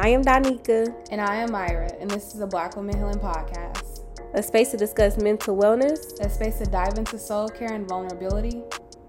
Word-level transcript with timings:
I 0.00 0.10
am 0.10 0.22
Donika. 0.22 0.94
And 1.10 1.20
I 1.20 1.34
am 1.34 1.50
Myra, 1.50 1.90
and 2.00 2.08
this 2.08 2.28
is 2.28 2.34
the 2.34 2.46
Black 2.46 2.76
Women 2.76 2.96
Healing 2.96 3.18
Podcast. 3.18 4.04
A 4.34 4.40
space 4.40 4.70
to 4.70 4.76
discuss 4.76 5.18
mental 5.18 5.56
wellness, 5.56 6.20
a 6.20 6.30
space 6.30 6.58
to 6.58 6.66
dive 6.66 6.98
into 6.98 7.18
soul 7.18 7.48
care 7.48 7.72
and 7.72 7.88
vulnerability. 7.88 8.62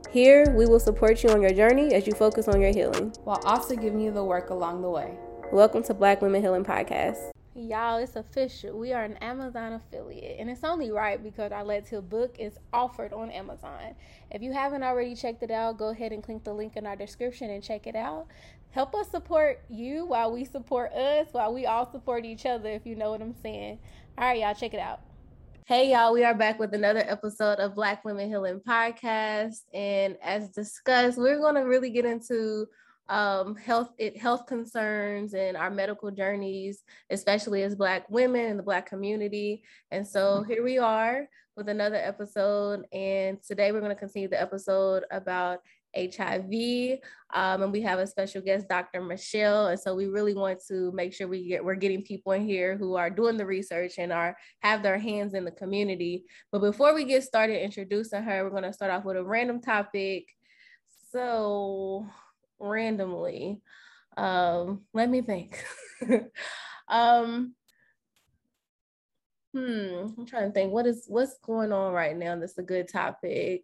Here, 0.10 0.52
we 0.57 0.65
will 0.65 0.79
support 0.79 1.23
you 1.23 1.29
on 1.29 1.44
your 1.44 1.54
journey 1.54 1.94
as 1.94 2.07
you 2.07 2.13
focus 2.13 2.47
on 2.47 2.60
your 2.60 2.71
healing, 2.71 3.13
while 3.23 3.39
also 3.46 3.75
giving 3.75 3.99
you 3.99 4.10
the 4.10 4.23
work 4.23 4.49
along 4.49 4.81
the 4.81 4.89
way. 4.89 5.13
Welcome 5.52 5.83
to 5.83 5.94
Black 5.94 6.23
Women 6.23 6.41
Healing 6.41 6.65
Podcast. 6.65 7.19
Y'all, 7.60 7.98
it's 7.98 8.16
official. 8.16 8.80
We 8.80 8.94
are 8.94 9.04
an 9.04 9.18
Amazon 9.18 9.73
affiliate, 9.73 10.39
and 10.39 10.50
it's 10.50 10.64
only 10.64 10.91
right 10.91 11.21
because 11.21 11.52
our 11.52 11.66
Let's 11.66 11.89
Heal 11.89 12.02
book 12.02 12.38
is 12.39 12.54
offered 12.71 13.12
on 13.12 13.30
Amazon. 13.32 13.96
If 14.32 14.41
you 14.41 14.54
haven't 14.54 14.82
already 14.82 15.14
checked 15.14 15.44
it 15.44 15.52
out, 15.52 15.77
go 15.77 15.90
ahead 15.90 16.14
and 16.14 16.23
click 16.23 16.45
the 16.45 16.54
link 16.54 16.77
in 16.77 16.86
our 16.86 16.95
description 16.95 17.50
and 17.50 17.62
check 17.62 17.86
it 17.86 17.98
out. 17.98 18.27
Help 18.72 18.95
us 18.95 19.09
support 19.09 19.62
you 19.68 20.05
while 20.05 20.32
we 20.32 20.45
support 20.45 20.94
us, 20.94 21.27
while 21.34 21.54
we 21.54 21.66
all 21.66 21.91
support 21.91 22.23
each 22.23 22.45
other, 22.45 22.70
if 22.70 22.86
you 22.86 22.95
know 22.95 23.12
what 23.12 23.22
I'm 23.22 23.36
saying. 23.44 23.80
All 24.17 24.23
right, 24.23 24.39
y'all, 24.39 24.55
check 24.55 24.73
it 24.73 24.80
out. 24.80 25.02
Hey, 25.66 25.91
y'all, 25.91 26.14
we 26.14 26.23
are 26.23 26.34
back 26.34 26.59
with 26.59 26.73
another 26.73 27.03
episode 27.05 27.59
of 27.59 27.76
Black 27.76 28.05
Women 28.05 28.30
Healing 28.30 28.62
Podcast. 28.66 29.64
And 29.73 30.16
as 30.23 30.48
discussed, 30.52 31.17
we're 31.17 31.39
going 31.39 31.55
to 31.55 31.64
really 31.64 31.89
get 31.89 32.05
into 32.05 32.67
um, 33.09 33.55
health 33.55 33.91
it, 33.98 34.18
health 34.18 34.45
concerns 34.45 35.34
and 35.34 35.58
our 35.58 35.70
medical 35.70 36.12
journeys, 36.12 36.84
especially 37.09 37.63
as 37.63 37.76
Black 37.76 38.09
women 38.09 38.45
in 38.45 38.58
the 38.58 38.63
Black 38.63 38.86
community. 38.86 39.63
And 39.91 40.08
so 40.08 40.44
here 40.44 40.63
we 40.63 40.77
are 40.77 41.27
with 41.58 41.70
another 41.70 41.95
episode. 41.95 42.86
And 42.94 43.41
today 43.41 43.72
we're 43.72 43.81
going 43.81 43.95
to 43.95 44.00
continue 44.00 44.30
the 44.30 44.41
episode 44.41 45.03
about 45.12 45.59
HIV, 45.98 47.00
um, 47.34 47.64
and 47.64 47.72
we 47.72 47.81
have 47.81 47.98
a 47.98 48.05
special 48.05 48.41
guest, 48.41 48.70
Dr. 48.70 49.02
Michele. 49.02 49.67
And 49.67 49.80
so 49.80 49.95
we 49.95 50.05
really 50.05 50.36
want 50.36 50.59
to 50.67 50.91
make 50.91 51.14
sure 51.14 51.28
we 51.28 51.48
get 51.48 51.66
we're 51.66 51.73
getting 51.73 52.03
people 52.03 52.31
in 52.34 52.45
here 52.45 52.78
who 52.78 52.95
are 52.95 53.09
doing 53.09 53.38
the 53.38 53.45
research 53.45 53.94
and 53.98 54.14
are 54.14 54.38
have 54.59 54.83
their 54.83 55.00
hands 55.00 55.33
in 55.33 55.45
the 55.45 55.52
community. 55.52 56.26
But 56.52 56.61
before 56.61 56.94
we 56.94 57.05
get 57.05 57.23
started 57.23 57.64
introducing 57.64 58.22
her, 58.22 58.44
we're 58.44 58.52
going 58.52 58.64
to 58.64 58.73
start 58.73 58.92
off 58.92 59.03
with 59.03 59.17
a 59.17 59.23
random 59.23 59.61
topic. 59.61 60.28
So 61.11 62.05
randomly. 62.59 63.61
Um, 64.17 64.81
let 64.93 65.09
me 65.09 65.21
think. 65.21 65.63
um, 66.88 67.55
hmm, 69.53 70.07
I'm 70.17 70.25
trying 70.25 70.49
to 70.49 70.53
think 70.53 70.71
what 70.71 70.85
is 70.85 71.05
what's 71.07 71.37
going 71.39 71.71
on 71.71 71.93
right 71.93 72.15
now 72.15 72.37
that's 72.37 72.57
a 72.57 72.63
good 72.63 72.87
topic. 72.87 73.63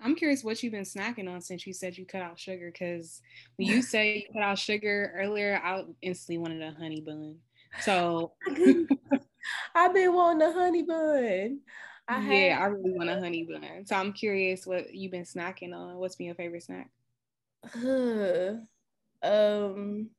I'm 0.00 0.14
curious 0.14 0.44
what 0.44 0.62
you've 0.62 0.72
been 0.72 0.84
snacking 0.84 1.28
on 1.28 1.40
since 1.40 1.66
you 1.66 1.72
said 1.72 1.98
you 1.98 2.06
cut 2.06 2.22
out 2.22 2.38
sugar. 2.38 2.70
Because 2.72 3.20
when 3.56 3.68
you 3.68 3.82
say 3.82 4.18
you 4.18 4.22
cut 4.32 4.42
out 4.42 4.58
sugar 4.58 5.12
earlier, 5.16 5.60
I 5.62 5.84
instantly 6.02 6.38
wanted 6.38 6.62
a 6.62 6.72
honey 6.72 7.00
bun. 7.00 7.36
So 7.80 8.32
I've 9.74 9.94
been 9.94 10.14
wanting 10.14 10.48
a 10.48 10.52
honey 10.52 10.82
bun. 10.82 11.60
I 12.08 12.20
yeah, 12.20 12.54
have, 12.54 12.62
I 12.62 12.66
really 12.66 12.92
want 12.92 13.10
a 13.10 13.20
honey 13.20 13.44
bun. 13.44 13.84
So 13.86 13.96
I'm 13.96 14.12
curious 14.12 14.66
what 14.66 14.94
you've 14.94 15.12
been 15.12 15.24
snacking 15.24 15.74
on. 15.74 15.96
What's 15.96 16.16
been 16.16 16.26
your 16.26 16.34
favorite 16.34 16.62
snack? 16.62 16.90
um, 19.22 20.10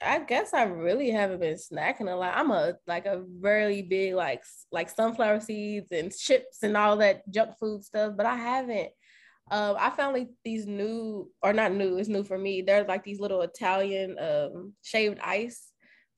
I 0.00 0.18
guess 0.20 0.52
I 0.52 0.64
really 0.64 1.10
haven't 1.10 1.40
been 1.40 1.56
snacking 1.56 2.10
a 2.12 2.16
lot. 2.16 2.36
I'm 2.36 2.50
a 2.50 2.74
like 2.86 3.06
a 3.06 3.22
really 3.40 3.82
big 3.82 4.14
like 4.14 4.42
like 4.72 4.90
sunflower 4.90 5.40
seeds 5.40 5.92
and 5.92 6.12
chips 6.12 6.62
and 6.62 6.76
all 6.76 6.96
that 6.98 7.28
junk 7.30 7.58
food 7.58 7.84
stuff, 7.84 8.14
but 8.16 8.26
I 8.26 8.36
haven't. 8.36 8.90
Um, 9.50 9.76
I 9.78 9.90
found 9.90 10.14
like 10.14 10.30
these 10.44 10.66
new 10.66 11.30
or 11.42 11.52
not 11.52 11.72
new, 11.72 11.98
it's 11.98 12.08
new 12.08 12.24
for 12.24 12.38
me. 12.38 12.62
There's 12.62 12.88
like 12.88 13.04
these 13.04 13.20
little 13.20 13.42
Italian 13.42 14.16
um 14.18 14.74
shaved 14.82 15.20
ice 15.22 15.71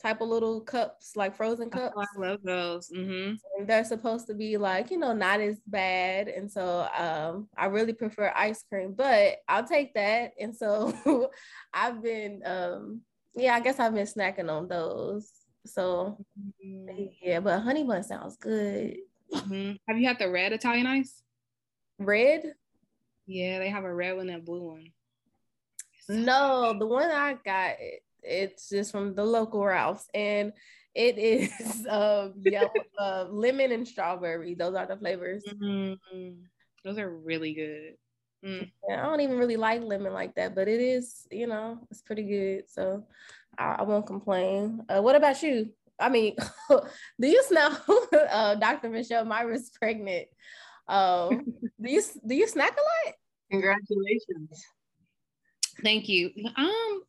type 0.04 0.20
of 0.20 0.28
little 0.28 0.60
cups, 0.60 1.16
like 1.16 1.34
frozen 1.34 1.70
oh, 1.72 1.78
cups. 1.78 1.96
I 1.96 2.20
love 2.20 2.40
those. 2.42 2.90
Mm-hmm. 2.90 3.36
And 3.58 3.66
they're 3.66 3.84
supposed 3.84 4.26
to 4.26 4.34
be 4.34 4.58
like, 4.58 4.90
you 4.90 4.98
know, 4.98 5.14
not 5.14 5.40
as 5.40 5.58
bad. 5.66 6.28
And 6.28 6.50
so 6.50 6.86
um, 6.96 7.48
I 7.56 7.66
really 7.66 7.94
prefer 7.94 8.30
ice 8.36 8.62
cream, 8.68 8.92
but 8.92 9.36
I'll 9.48 9.66
take 9.66 9.94
that. 9.94 10.32
And 10.38 10.54
so 10.54 11.30
I've 11.74 12.02
been, 12.02 12.42
um, 12.44 13.00
yeah, 13.34 13.54
I 13.54 13.60
guess 13.60 13.80
I've 13.80 13.94
been 13.94 14.06
snacking 14.06 14.50
on 14.50 14.68
those. 14.68 15.30
So 15.64 16.18
mm-hmm. 16.64 17.06
yeah, 17.22 17.40
but 17.40 17.60
honey 17.60 17.84
bun 17.84 18.02
sounds 18.02 18.36
good. 18.36 18.98
Mm-hmm. 19.32 19.72
Have 19.88 19.98
you 19.98 20.06
had 20.06 20.18
the 20.18 20.30
red 20.30 20.52
Italian 20.52 20.86
ice? 20.86 21.22
Red? 21.98 22.52
Yeah, 23.26 23.58
they 23.58 23.70
have 23.70 23.84
a 23.84 23.94
red 23.94 24.16
one 24.16 24.28
and 24.28 24.42
a 24.42 24.44
blue 24.44 24.68
one. 24.68 24.88
No, 26.10 26.76
the 26.78 26.86
one 26.86 27.10
I 27.10 27.38
got, 27.42 27.76
it's 28.24 28.68
just 28.68 28.92
from 28.92 29.14
the 29.14 29.24
local 29.24 29.64
Ralph's, 29.64 30.08
and 30.14 30.52
it 30.94 31.18
is 31.18 31.86
uh, 31.86 32.30
yellow, 32.42 32.70
uh, 32.98 33.26
lemon 33.30 33.72
and 33.72 33.86
strawberry. 33.86 34.54
Those 34.54 34.74
are 34.74 34.86
the 34.86 34.96
flavors. 34.96 35.44
Mm-hmm. 35.44 36.30
Those 36.84 36.98
are 36.98 37.10
really 37.10 37.54
good. 37.54 37.94
Mm. 38.44 38.70
I 38.90 38.96
don't 38.96 39.20
even 39.20 39.38
really 39.38 39.56
like 39.56 39.82
lemon 39.82 40.12
like 40.12 40.34
that, 40.34 40.54
but 40.54 40.68
it 40.68 40.80
is, 40.80 41.26
you 41.30 41.46
know, 41.46 41.78
it's 41.90 42.02
pretty 42.02 42.24
good. 42.24 42.64
So 42.68 43.06
I, 43.58 43.76
I 43.78 43.82
won't 43.82 44.06
complain. 44.06 44.82
Uh, 44.88 45.00
what 45.00 45.16
about 45.16 45.42
you? 45.42 45.70
I 45.98 46.10
mean, 46.10 46.36
do 46.70 47.26
you 47.26 47.42
smell 47.44 47.82
uh, 48.30 48.54
Dr. 48.56 48.90
Michele 48.90 49.24
Myra's 49.24 49.70
pregnant? 49.70 50.26
Um, 50.86 51.54
do 51.80 51.90
you 51.90 52.02
do 52.26 52.34
you 52.34 52.46
snack 52.46 52.72
a 52.72 53.08
lot? 53.08 53.14
Congratulations. 53.50 54.64
Thank 55.82 56.08
you. 56.08 56.30
Um, 56.56 57.02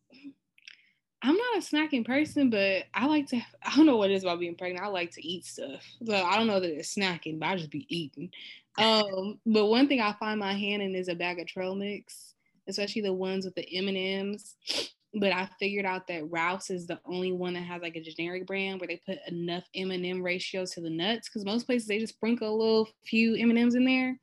I'm 1.25 1.35
not 1.35 1.57
a 1.57 1.61
snacking 1.61 2.05
person, 2.05 2.51
but 2.51 2.83
I 2.93 3.07
like 3.07 3.27
to. 3.29 3.37
I 3.63 3.75
don't 3.75 3.87
know 3.87 3.97
what 3.97 4.11
it 4.11 4.13
is 4.13 4.23
about 4.23 4.39
being 4.39 4.55
pregnant. 4.55 4.85
I 4.85 4.89
like 4.89 5.11
to 5.13 5.27
eat 5.27 5.45
stuff. 5.45 5.83
So 6.05 6.13
I 6.15 6.37
don't 6.37 6.45
know 6.45 6.59
that 6.59 6.77
it's 6.77 6.93
snacking, 6.93 7.39
but 7.39 7.47
I 7.47 7.55
just 7.55 7.71
be 7.71 7.87
eating. 7.89 8.29
Um, 8.77 9.39
but 9.45 9.65
one 9.65 9.87
thing 9.87 10.01
I 10.01 10.13
find 10.13 10.39
my 10.39 10.53
hand 10.53 10.83
in 10.83 10.93
is 10.93 11.07
a 11.07 11.15
bag 11.15 11.39
of 11.39 11.47
trail 11.47 11.73
mix, 11.73 12.35
especially 12.67 13.01
the 13.01 13.13
ones 13.13 13.45
with 13.45 13.55
the 13.55 13.67
M 13.75 13.87
and 13.87 13.97
M's. 13.97 14.55
But 15.17 15.31
I 15.31 15.47
figured 15.59 15.85
out 15.85 16.07
that 16.07 16.29
Rouse 16.29 16.69
is 16.69 16.87
the 16.87 16.99
only 17.05 17.31
one 17.31 17.53
that 17.53 17.61
has 17.61 17.81
like 17.81 17.95
a 17.95 18.01
generic 18.01 18.45
brand 18.45 18.81
where 18.81 18.89
they 18.89 19.01
put 19.05 19.19
enough 19.29 19.63
M 19.73 19.91
and 19.91 20.05
M 20.05 20.21
ratio 20.21 20.65
to 20.65 20.81
the 20.81 20.89
nuts. 20.89 21.29
Because 21.29 21.45
most 21.45 21.65
places 21.65 21.87
they 21.87 21.99
just 21.99 22.15
sprinkle 22.15 22.53
a 22.53 22.57
little 22.57 22.89
few 23.05 23.33
M 23.35 23.49
and 23.49 23.57
M's 23.57 23.75
in 23.75 23.85
there. 23.85 24.19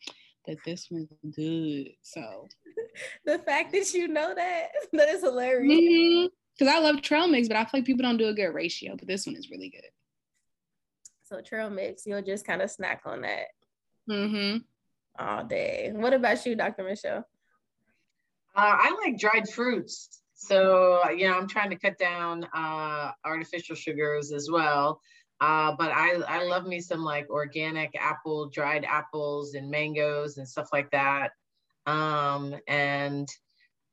But 0.47 0.59
this 0.67 0.89
one's 0.91 1.09
good. 1.35 1.93
So 2.03 2.47
the 3.25 3.39
fact 3.39 3.73
that 3.73 3.95
you 3.95 4.07
know 4.07 4.35
that 4.35 4.69
that 4.93 5.09
is 5.09 5.23
hilarious. 5.23 5.81
Mm-hmm 5.81 6.27
because 6.59 6.73
I 6.73 6.81
love 6.81 7.03
trail 7.03 7.29
mix, 7.29 7.49
but 7.49 7.57
I 7.57 7.65
feel 7.65 7.81
like 7.81 7.85
people 7.85 8.03
don't 8.03 8.17
do 8.17 8.29
a 8.29 8.35
good 8.35 8.55
ratio. 8.55 8.95
But 8.97 9.09
this 9.09 9.27
one 9.27 9.37
is 9.37 9.51
really 9.51 9.71
good. 9.71 9.91
So 11.25 11.41
trail 11.41 11.71
mix, 11.71 12.07
you'll 12.07 12.23
just 12.23 12.47
kind 12.47 12.63
of 12.63 12.71
snack 12.71 13.03
on 13.07 13.23
that. 13.23 13.47
Mm-hmm. 14.09 14.59
All 15.19 15.45
day. 15.45 15.91
What 15.95 16.13
about 16.15 16.45
you, 16.45 16.55
Dr. 16.55 16.85
Michele? 16.85 17.27
Uh, 18.55 18.77
I 18.79 18.97
like 19.05 19.19
dried 19.19 19.49
fruits. 19.49 20.21
So, 20.35 21.09
you 21.11 21.29
know, 21.29 21.39
I'm 21.39 21.49
trying 21.49 21.71
to 21.71 21.79
cut 21.79 21.99
down 21.99 22.47
uh, 22.55 23.13
artificial 23.25 23.77
sugars 23.77 24.33
as 24.33 24.51
well. 24.51 25.01
Uh, 25.41 25.75
but 25.79 25.91
I, 25.91 26.15
I 26.29 26.45
love 26.45 26.67
me 26.67 26.81
some 26.81 27.03
like 27.03 27.29
organic 27.31 27.95
apple, 27.99 28.49
dried 28.49 28.85
apples 28.85 29.55
and 29.55 29.71
mangoes 29.71 30.39
and 30.39 30.49
stuff 30.49 30.69
like 30.73 30.91
that. 30.91 31.33
Um, 31.87 32.55
and 32.69 33.29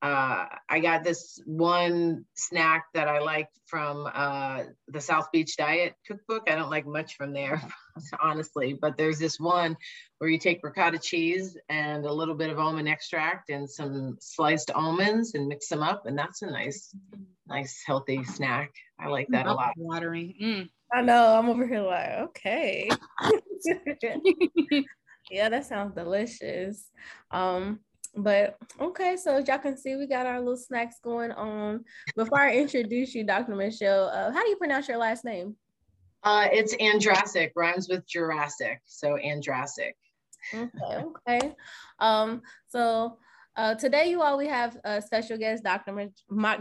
uh, 0.02 0.46
I 0.70 0.80
got 0.80 1.04
this 1.04 1.42
one 1.46 2.26
snack 2.36 2.86
that 2.94 3.10
I 3.10 3.20
liked 3.20 3.60
from 3.66 4.10
uh, 4.14 4.64
the 4.88 5.02
South 5.02 5.30
Beach 5.34 5.58
Diet 5.58 5.94
cookbook. 6.08 6.44
I 6.48 6.56
don't 6.56 6.70
like 6.70 6.88
much 6.88 7.16
from 7.16 7.34
there, 7.34 7.62
honestly, 8.22 8.78
but 8.80 8.98
there's 8.98 9.20
this 9.20 9.40
one 9.40 9.76
where 10.20 10.30
you 10.30 10.40
take 10.40 10.64
ricotta 10.64 11.00
cheese 11.00 11.58
and 11.68 12.06
a 12.06 12.14
little 12.14 12.36
bit 12.36 12.50
of 12.50 12.60
almond 12.60 12.88
extract 12.88 13.50
and 13.50 13.70
some 13.70 14.16
sliced 14.22 14.72
almonds 14.72 15.34
and 15.36 15.48
mix 15.48 15.68
them 15.68 15.84
up, 15.84 16.06
and 16.06 16.18
that's 16.18 16.44
a 16.44 16.50
nice, 16.50 16.96
nice 17.48 17.84
healthy 17.86 18.24
snack. 18.24 18.72
I 19.00 19.08
like 19.08 19.28
that 19.30 19.48
a 19.48 19.54
lot. 19.54 19.74
Watering. 19.76 20.34
Mm. 20.42 20.70
I 20.94 21.02
know. 21.02 21.38
I'm 21.38 21.50
over 21.50 21.68
here 21.68 21.82
like, 21.82 22.10
okay. 22.20 22.90
yeah, 25.30 25.50
that 25.50 25.66
sounds 25.66 25.94
delicious. 25.94 26.90
Um, 27.32 27.82
but 28.24 28.58
okay, 28.80 29.18
so 29.18 29.38
as 29.38 29.48
y'all 29.48 29.58
can 29.58 29.78
see, 29.78 29.96
we 29.96 30.08
got 30.08 30.26
our 30.26 30.40
little 30.40 30.58
snacks 30.58 30.98
going 31.04 31.32
on. 31.32 31.84
Before 32.16 32.40
I 32.40 32.56
introduce 32.56 33.16
you, 33.16 33.24
Dr. 33.24 33.56
Michele, 33.56 34.12
uh, 34.14 34.32
how 34.32 34.44
do 34.44 34.50
you 34.50 34.56
pronounce 34.56 34.88
your 34.88 34.98
last 34.98 35.26
name? 35.26 35.56
Uh, 36.24 36.48
it's 36.52 36.76
Andrasik, 36.76 37.52
rhymes 37.56 37.88
with 37.88 38.06
Jurassic, 38.08 38.82
so 38.86 39.18
Andrasik. 39.18 39.94
Okay, 40.54 41.06
okay. 41.28 41.54
Um, 42.00 42.42
so 42.68 43.18
uh, 43.56 43.76
today, 43.76 44.10
you 44.10 44.22
all, 44.22 44.38
we 44.38 44.48
have 44.48 44.78
a 44.84 45.02
special 45.02 45.38
guest, 45.38 45.64
Dr. 45.64 46.10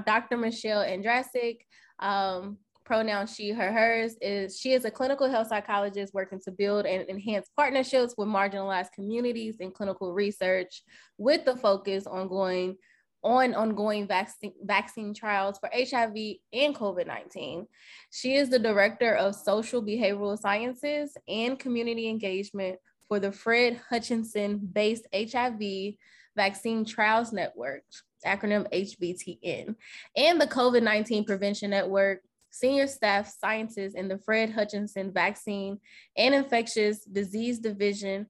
Dr. 0.06 0.36
Michele 0.36 0.84
Andrasik. 0.84 1.58
Um, 1.98 2.58
pronouns 2.88 3.34
she, 3.34 3.50
her, 3.50 3.70
hers, 3.70 4.16
is 4.22 4.58
she 4.58 4.72
is 4.72 4.86
a 4.86 4.90
clinical 4.90 5.28
health 5.30 5.48
psychologist 5.48 6.14
working 6.14 6.40
to 6.40 6.50
build 6.50 6.86
and 6.86 7.06
enhance 7.08 7.50
partnerships 7.54 8.14
with 8.16 8.28
marginalized 8.28 8.92
communities 8.92 9.56
in 9.60 9.70
clinical 9.70 10.14
research 10.14 10.82
with 11.18 11.44
the 11.44 11.54
focus 11.54 12.06
on 12.06 12.28
going 12.28 12.76
on 13.22 13.54
ongoing 13.54 14.06
vaccine, 14.06 14.54
vaccine 14.62 15.12
trials 15.12 15.58
for 15.58 15.68
HIV 15.72 16.16
and 16.52 16.74
COVID 16.74 17.06
19. 17.06 17.66
She 18.10 18.36
is 18.36 18.48
the 18.48 18.58
director 18.58 19.14
of 19.14 19.34
social 19.34 19.82
behavioral 19.82 20.38
sciences 20.38 21.14
and 21.28 21.58
community 21.58 22.08
engagement 22.08 22.78
for 23.06 23.20
the 23.20 23.32
Fred 23.32 23.80
Hutchinson 23.90 24.58
based 24.72 25.06
HIV 25.12 25.94
Vaccine 26.36 26.86
Trials 26.86 27.32
Network, 27.32 27.82
acronym 28.24 28.66
HVTN, 28.72 29.74
and 30.16 30.40
the 30.40 30.46
COVID 30.46 30.82
19 30.82 31.24
Prevention 31.24 31.70
Network. 31.70 32.22
Senior 32.50 32.86
staff 32.86 33.32
scientists 33.38 33.94
in 33.94 34.08
the 34.08 34.18
Fred 34.18 34.50
Hutchinson 34.50 35.12
Vaccine 35.12 35.78
and 36.16 36.34
Infectious 36.34 37.04
Disease 37.04 37.58
Division 37.58 38.26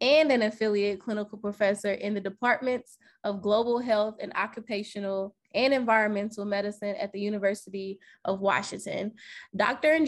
and 0.00 0.32
an 0.32 0.42
affiliate 0.42 1.00
clinical 1.00 1.38
professor 1.38 1.92
in 1.92 2.14
the 2.14 2.20
departments 2.20 2.96
of 3.24 3.42
global 3.42 3.78
health 3.78 4.16
and 4.20 4.32
occupational 4.34 5.34
and 5.54 5.74
environmental 5.74 6.44
medicine 6.44 6.94
at 6.98 7.12
the 7.12 7.20
University 7.20 7.98
of 8.24 8.40
Washington. 8.40 9.12
Dr. 9.54 9.98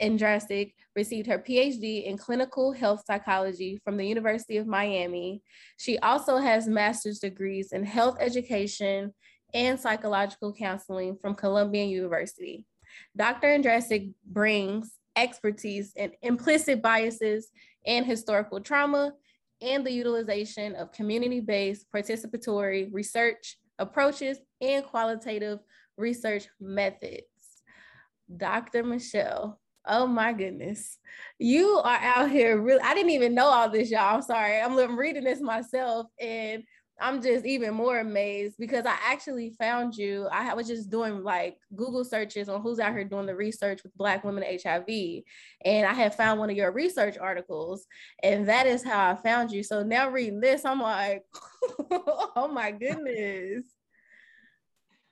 Andrasik 0.00 0.74
received 0.94 1.26
her 1.26 1.38
PhD 1.38 2.04
in 2.04 2.18
clinical 2.18 2.72
health 2.72 3.02
psychology 3.06 3.80
from 3.82 3.96
the 3.96 4.06
University 4.06 4.58
of 4.58 4.66
Miami. 4.66 5.42
She 5.78 5.98
also 5.98 6.36
has 6.36 6.68
master's 6.68 7.18
degrees 7.18 7.72
in 7.72 7.84
health 7.84 8.18
education 8.20 9.14
and 9.52 9.80
psychological 9.80 10.52
counseling 10.52 11.16
from 11.16 11.34
Columbia 11.34 11.84
University. 11.84 12.66
Dr. 13.16 13.48
Andrasik 13.48 14.12
brings 14.24 14.92
expertise 15.16 15.92
in 15.96 16.12
implicit 16.22 16.80
biases 16.82 17.50
and 17.86 18.06
historical 18.06 18.60
trauma 18.60 19.12
and 19.60 19.84
the 19.84 19.92
utilization 19.92 20.74
of 20.74 20.92
community-based 20.92 21.86
participatory 21.94 22.88
research 22.92 23.58
approaches 23.78 24.38
and 24.60 24.84
qualitative 24.84 25.58
research 25.96 26.48
methods. 26.60 27.24
Dr. 28.34 28.84
Michele, 28.84 29.58
oh 29.86 30.06
my 30.06 30.32
goodness, 30.32 30.98
you 31.38 31.78
are 31.82 31.98
out 31.98 32.30
here 32.30 32.60
really, 32.60 32.80
I 32.80 32.94
didn't 32.94 33.10
even 33.10 33.34
know 33.34 33.46
all 33.46 33.68
this, 33.68 33.90
y'all. 33.90 34.16
I'm 34.16 34.22
sorry. 34.22 34.60
I'm 34.60 34.98
reading 34.98 35.24
this 35.24 35.40
myself 35.40 36.06
and 36.20 36.62
I'm 37.00 37.22
just 37.22 37.46
even 37.46 37.74
more 37.74 37.98
amazed 37.98 38.56
because 38.58 38.84
I 38.84 38.96
actually 39.04 39.50
found 39.58 39.96
you. 39.96 40.28
I 40.30 40.52
was 40.54 40.68
just 40.68 40.90
doing 40.90 41.22
like 41.24 41.58
Google 41.74 42.04
searches 42.04 42.48
on 42.48 42.60
who's 42.60 42.78
out 42.78 42.92
here 42.92 43.04
doing 43.04 43.26
the 43.26 43.34
research 43.34 43.82
with 43.82 43.96
Black 43.96 44.22
women 44.22 44.44
HIV. 44.44 45.22
And 45.64 45.86
I 45.86 45.94
had 45.94 46.14
found 46.14 46.38
one 46.38 46.50
of 46.50 46.56
your 46.56 46.72
research 46.72 47.16
articles, 47.18 47.86
and 48.22 48.48
that 48.48 48.66
is 48.66 48.84
how 48.84 49.10
I 49.10 49.14
found 49.14 49.50
you. 49.50 49.62
So 49.62 49.82
now 49.82 50.10
reading 50.10 50.40
this, 50.40 50.64
I'm 50.64 50.80
like, 50.80 51.24
oh 51.90 52.50
my 52.52 52.70
goodness. 52.70 53.64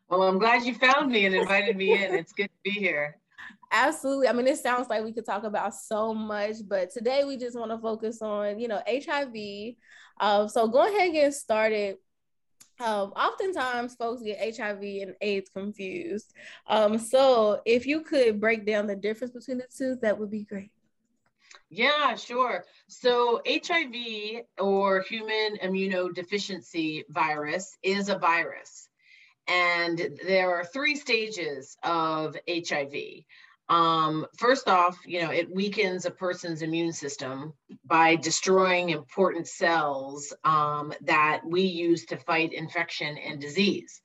Well, 0.08 0.22
I'm 0.22 0.38
glad 0.38 0.64
you 0.64 0.74
found 0.74 1.10
me 1.10 1.26
and 1.26 1.34
invited 1.34 1.76
me 1.76 1.92
in. 1.92 2.14
It's 2.14 2.32
good 2.32 2.48
to 2.48 2.58
be 2.64 2.70
here. 2.70 3.18
Absolutely. 3.70 4.28
I 4.28 4.32
mean, 4.32 4.46
it 4.46 4.58
sounds 4.58 4.88
like 4.88 5.04
we 5.04 5.12
could 5.12 5.26
talk 5.26 5.44
about 5.44 5.74
so 5.74 6.14
much, 6.14 6.56
but 6.66 6.90
today 6.90 7.24
we 7.24 7.36
just 7.36 7.58
want 7.58 7.70
to 7.70 7.78
focus 7.78 8.22
on, 8.22 8.58
you 8.58 8.68
know, 8.68 8.80
HIV. 8.86 9.74
Um, 10.20 10.48
so 10.48 10.68
go 10.68 10.86
ahead 10.86 11.06
and 11.06 11.12
get 11.12 11.34
started. 11.34 11.96
Um, 12.80 13.10
oftentimes 13.10 13.96
folks 13.96 14.22
get 14.22 14.56
HIV 14.56 14.82
and 14.82 15.14
AIDS 15.20 15.50
confused. 15.50 16.32
Um, 16.66 16.98
so 16.98 17.60
if 17.66 17.86
you 17.86 18.02
could 18.02 18.40
break 18.40 18.64
down 18.64 18.86
the 18.86 18.96
difference 18.96 19.34
between 19.34 19.58
the 19.58 19.66
two, 19.76 19.96
that 20.02 20.18
would 20.18 20.30
be 20.30 20.44
great. 20.44 20.70
Yeah, 21.70 22.14
sure. 22.14 22.64
So 22.86 23.42
HIV 23.46 24.44
or 24.58 25.02
human 25.02 25.58
immunodeficiency 25.62 27.02
virus 27.10 27.76
is 27.82 28.08
a 28.08 28.18
virus. 28.18 28.88
And 29.46 30.18
there 30.26 30.54
are 30.54 30.64
three 30.64 30.96
stages 30.96 31.76
of 31.82 32.36
HIV. 32.48 33.24
Um, 33.68 34.26
first 34.38 34.68
off, 34.68 34.98
you 35.04 35.20
know, 35.22 35.30
it 35.30 35.54
weakens 35.54 36.06
a 36.06 36.10
person's 36.10 36.62
immune 36.62 36.92
system 36.92 37.52
by 37.84 38.16
destroying 38.16 38.90
important 38.90 39.46
cells 39.46 40.32
um, 40.44 40.92
that 41.02 41.42
we 41.44 41.62
use 41.62 42.06
to 42.06 42.16
fight 42.16 42.54
infection 42.54 43.18
and 43.18 43.40
disease. 43.40 44.00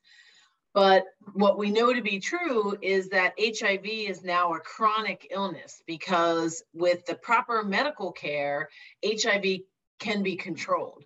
But 0.74 1.04
what 1.34 1.56
we 1.56 1.70
know 1.70 1.94
to 1.94 2.02
be 2.02 2.18
true 2.18 2.76
is 2.82 3.08
that 3.10 3.34
HIV 3.38 3.86
is 3.86 4.24
now 4.24 4.54
a 4.54 4.60
chronic 4.60 5.28
illness 5.30 5.80
because 5.86 6.64
with 6.74 7.06
the 7.06 7.14
proper 7.14 7.62
medical 7.62 8.10
care, 8.10 8.68
HIV 9.06 9.60
can 10.00 10.24
be 10.24 10.36
controlled. 10.36 11.04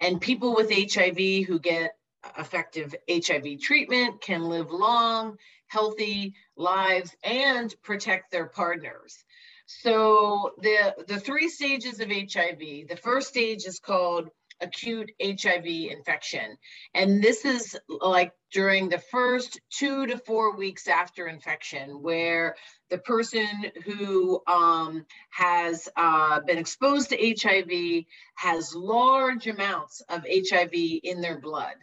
And 0.00 0.20
people 0.20 0.54
with 0.54 0.68
HIV 0.70 1.46
who 1.46 1.60
get 1.60 1.96
effective 2.36 2.94
HIV 3.08 3.60
treatment 3.60 4.20
can 4.20 4.48
live 4.48 4.72
long, 4.72 5.36
healthy 5.66 6.34
lives 6.56 7.14
and 7.22 7.74
protect 7.82 8.30
their 8.30 8.46
partners. 8.46 9.24
So 9.66 10.52
the, 10.60 10.94
the 11.08 11.20
three 11.20 11.48
stages 11.48 12.00
of 12.00 12.08
HIV, 12.08 12.88
the 12.88 12.98
first 13.02 13.28
stage 13.28 13.64
is 13.64 13.78
called 13.78 14.28
acute 14.60 15.10
HIV 15.22 15.66
infection. 15.66 16.56
And 16.94 17.22
this 17.22 17.44
is 17.44 17.76
like 17.88 18.32
during 18.52 18.88
the 18.88 18.98
first 18.98 19.60
two 19.70 20.06
to 20.06 20.18
four 20.18 20.56
weeks 20.56 20.86
after 20.86 21.26
infection, 21.26 22.02
where 22.02 22.56
the 22.90 22.98
person 22.98 23.48
who 23.84 24.40
um, 24.46 25.06
has 25.30 25.88
uh, 25.96 26.40
been 26.40 26.58
exposed 26.58 27.10
to 27.10 27.34
HIV 27.40 28.04
has 28.36 28.74
large 28.74 29.46
amounts 29.46 30.02
of 30.08 30.24
HIV 30.28 30.72
in 31.02 31.20
their 31.20 31.40
blood. 31.40 31.74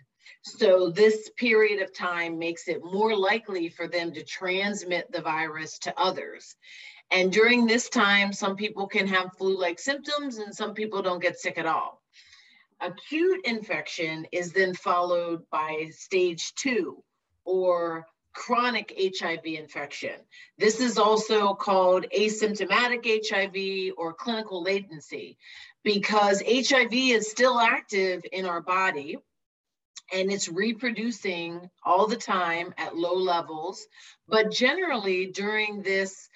So 0.44 0.90
this 0.90 1.30
period 1.38 1.82
of 1.82 1.94
time 1.94 2.40
makes 2.40 2.68
it 2.68 2.84
more 2.84 3.16
likely 3.16 3.70
for 3.70 3.88
them 3.88 4.14
to 4.14 4.24
transmit 4.24 5.12
the 5.12 5.22
virus 5.22 5.78
to 5.80 6.00
others. 6.00 6.56
And 7.12 7.32
during 7.32 7.68
this 7.68 7.90
time, 7.90 8.32
some 8.32 8.56
people 8.56 8.88
can 8.88 9.08
have 9.08 9.36
flu-like 9.38 9.80
symptoms 9.80 10.38
and 10.38 10.56
some 10.56 10.74
people 10.74 11.02
don't 11.02 11.22
get 11.22 11.40
sick 11.40 11.58
at 11.58 11.66
all. 11.66 12.02
Acute 12.80 13.46
infection 13.46 14.26
is 14.32 14.54
then 14.54 14.74
followed 14.74 15.44
by 15.52 15.90
stage 15.92 16.54
two 16.56 17.04
or 17.44 18.08
chronic 18.34 18.94
HIV 18.98 19.46
infection. 19.46 20.16
This 20.58 20.80
is 20.80 20.98
also 20.98 21.54
called 21.54 22.06
asymptomatic 22.18 23.06
HIV 23.30 23.94
or 23.98 24.14
clinical 24.14 24.64
latency 24.64 25.38
because 25.84 26.42
HIV 26.42 26.94
is 26.94 27.30
still 27.30 27.60
active 27.60 28.24
in 28.32 28.46
our 28.46 28.62
body 28.62 29.18
and 30.14 30.32
it's 30.32 30.50
reproducing 30.50 31.70
all 31.84 32.08
the 32.08 32.16
time 32.16 32.74
at 32.78 32.96
low 32.96 33.16
levels. 33.16 33.86
But 34.28 34.52
generally, 34.52 35.28
during 35.28 35.82
this 35.82 36.30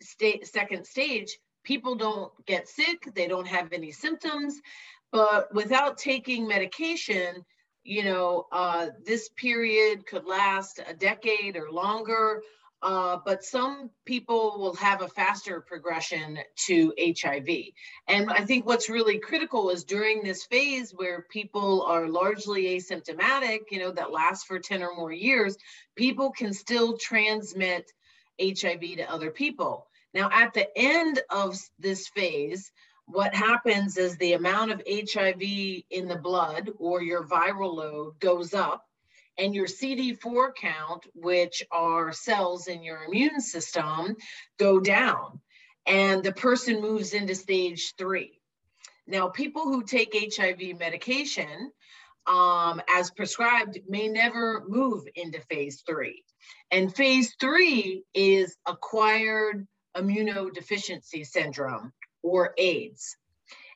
state, 0.00 0.46
second 0.46 0.86
stage, 0.86 1.38
people 1.64 1.94
don't 1.94 2.32
get 2.46 2.68
sick, 2.68 3.08
they 3.14 3.26
don't 3.26 3.46
have 3.46 3.72
any 3.72 3.92
symptoms. 3.92 4.60
But 5.10 5.52
without 5.54 5.98
taking 5.98 6.46
medication, 6.46 7.44
you 7.84 8.04
know, 8.04 8.46
uh, 8.52 8.88
this 9.04 9.30
period 9.30 10.06
could 10.06 10.26
last 10.26 10.80
a 10.86 10.94
decade 10.94 11.56
or 11.56 11.70
longer. 11.70 12.42
Uh, 12.80 13.18
but 13.24 13.42
some 13.42 13.90
people 14.04 14.56
will 14.58 14.74
have 14.76 15.02
a 15.02 15.08
faster 15.08 15.60
progression 15.60 16.38
to 16.54 16.94
HIV. 16.98 17.48
And 18.06 18.30
I 18.30 18.44
think 18.44 18.66
what's 18.66 18.88
really 18.88 19.18
critical 19.18 19.70
is 19.70 19.82
during 19.82 20.22
this 20.22 20.44
phase 20.44 20.92
where 20.92 21.26
people 21.28 21.82
are 21.82 22.08
largely 22.08 22.78
asymptomatic, 22.78 23.70
you 23.72 23.80
know, 23.80 23.90
that 23.90 24.12
lasts 24.12 24.44
for 24.44 24.60
10 24.60 24.82
or 24.82 24.94
more 24.94 25.12
years, 25.12 25.56
people 25.96 26.30
can 26.30 26.52
still 26.52 26.96
transmit 26.96 27.90
HIV 28.40 28.80
to 28.80 29.10
other 29.10 29.32
people. 29.32 29.88
Now, 30.14 30.30
at 30.32 30.54
the 30.54 30.68
end 30.76 31.20
of 31.30 31.56
this 31.80 32.08
phase, 32.08 32.70
what 33.06 33.34
happens 33.34 33.96
is 33.96 34.16
the 34.16 34.34
amount 34.34 34.70
of 34.70 34.82
HIV 34.86 35.42
in 35.90 36.08
the 36.08 36.18
blood 36.22 36.70
or 36.78 37.02
your 37.02 37.26
viral 37.26 37.74
load 37.74 38.20
goes 38.20 38.54
up 38.54 38.84
and 39.38 39.54
your 39.54 39.66
CD4 39.66 40.54
count, 40.54 41.06
which 41.14 41.62
are 41.70 42.12
cells 42.12 42.66
in 42.66 42.82
your 42.82 43.04
immune 43.04 43.40
system, 43.40 44.16
go 44.58 44.80
down. 44.80 45.40
And 45.86 46.22
the 46.22 46.32
person 46.32 46.82
moves 46.82 47.14
into 47.14 47.34
stage 47.34 47.94
three. 47.96 48.40
Now, 49.06 49.28
people 49.28 49.62
who 49.62 49.84
take 49.84 50.34
HIV 50.36 50.78
medication 50.78 51.70
um, 52.26 52.82
as 52.94 53.10
prescribed 53.10 53.78
may 53.88 54.08
never 54.08 54.64
move 54.68 55.04
into 55.14 55.40
phase 55.40 55.82
three. 55.86 56.24
And 56.70 56.94
phase 56.94 57.34
three 57.40 58.04
is 58.12 58.56
acquired 58.66 59.66
immunodeficiency 59.96 61.26
syndrome 61.26 61.92
or 62.22 62.52
AIDS. 62.58 63.16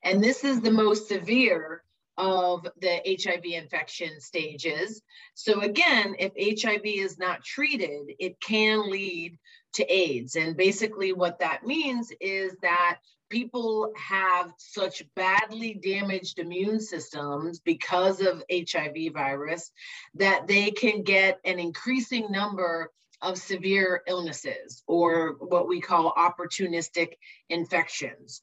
And 0.05 0.23
this 0.23 0.45
is 0.45 0.61
the 0.61 0.71
most 0.71 1.09
severe 1.09 1.83
of 2.19 2.67
the 2.81 3.01
HIV 3.07 3.45
infection 3.45 4.21
stages. 4.21 5.03
So 5.35 5.61
again, 5.61 6.17
if 6.19 6.63
HIV 6.63 6.83
is 6.85 7.19
not 7.19 7.45
treated, 7.45 8.15
it 8.19 8.41
can 8.41 8.91
lead 8.91 9.39
to 9.75 9.93
AIDS. 9.93 10.37
And 10.37 10.57
basically 10.57 11.13
what 11.13 11.39
that 11.41 11.67
means 11.67 12.13
is 12.21 12.55
that 12.63 12.99
people 13.31 13.91
have 13.97 14.53
such 14.59 15.03
badly 15.17 15.73
damaged 15.73 16.39
immune 16.39 16.81
systems 16.81 17.61
because 17.61 18.21
of 18.21 18.45
HIV 18.53 19.15
virus 19.15 19.71
that 20.15 20.47
they 20.47 20.71
can 20.71 21.03
get 21.03 21.41
an 21.45 21.59
increasing 21.59 22.31
number 22.31 22.91
of 23.23 23.39
severe 23.39 24.03
illnesses 24.07 24.83
or 24.87 25.37
what 25.39 25.67
we 25.67 25.81
call 25.81 26.13
opportunistic 26.13 27.13
infections. 27.49 28.43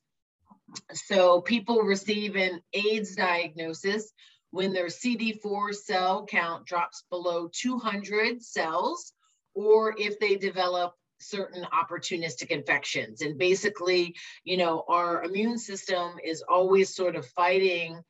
So 0.93 1.41
people 1.41 1.81
receive 1.81 2.35
an 2.35 2.61
AIDS 2.73 3.15
diagnosis 3.15 4.11
when 4.51 4.73
their 4.73 4.87
CD4 4.87 5.73
cell 5.75 6.25
count 6.25 6.65
drops 6.65 7.03
below 7.09 7.49
200 7.53 8.41
cells, 8.41 9.13
or 9.53 9.95
if 9.97 10.19
they 10.19 10.35
develop 10.35 10.93
certain 11.19 11.65
opportunistic 11.65 12.47
infections. 12.47 13.21
And 13.21 13.37
basically, 13.37 14.15
you 14.43 14.57
know, 14.57 14.83
our 14.87 15.23
immune 15.23 15.57
system 15.57 16.13
is 16.23 16.43
always 16.47 16.95
sort 16.95 17.15
of 17.15 17.27
fighting 17.27 18.01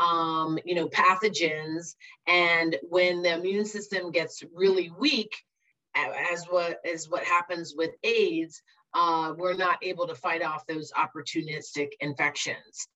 um, 0.00 0.58
you 0.64 0.74
know, 0.74 0.88
pathogens. 0.88 1.94
And 2.26 2.76
when 2.88 3.22
the 3.22 3.34
immune 3.34 3.66
system 3.66 4.10
gets 4.10 4.42
really 4.54 4.90
weak, 4.98 5.30
as 5.94 6.44
what 6.46 6.78
is 6.84 7.08
what 7.08 7.24
happens 7.24 7.74
with 7.76 7.90
AIDS, 8.02 8.62
uh, 8.94 9.34
we're 9.36 9.54
not 9.54 9.78
able 9.82 10.06
to 10.06 10.14
fight 10.14 10.42
off 10.42 10.66
those 10.66 10.92
opportunistic 10.92 11.88
infections. 12.00 12.88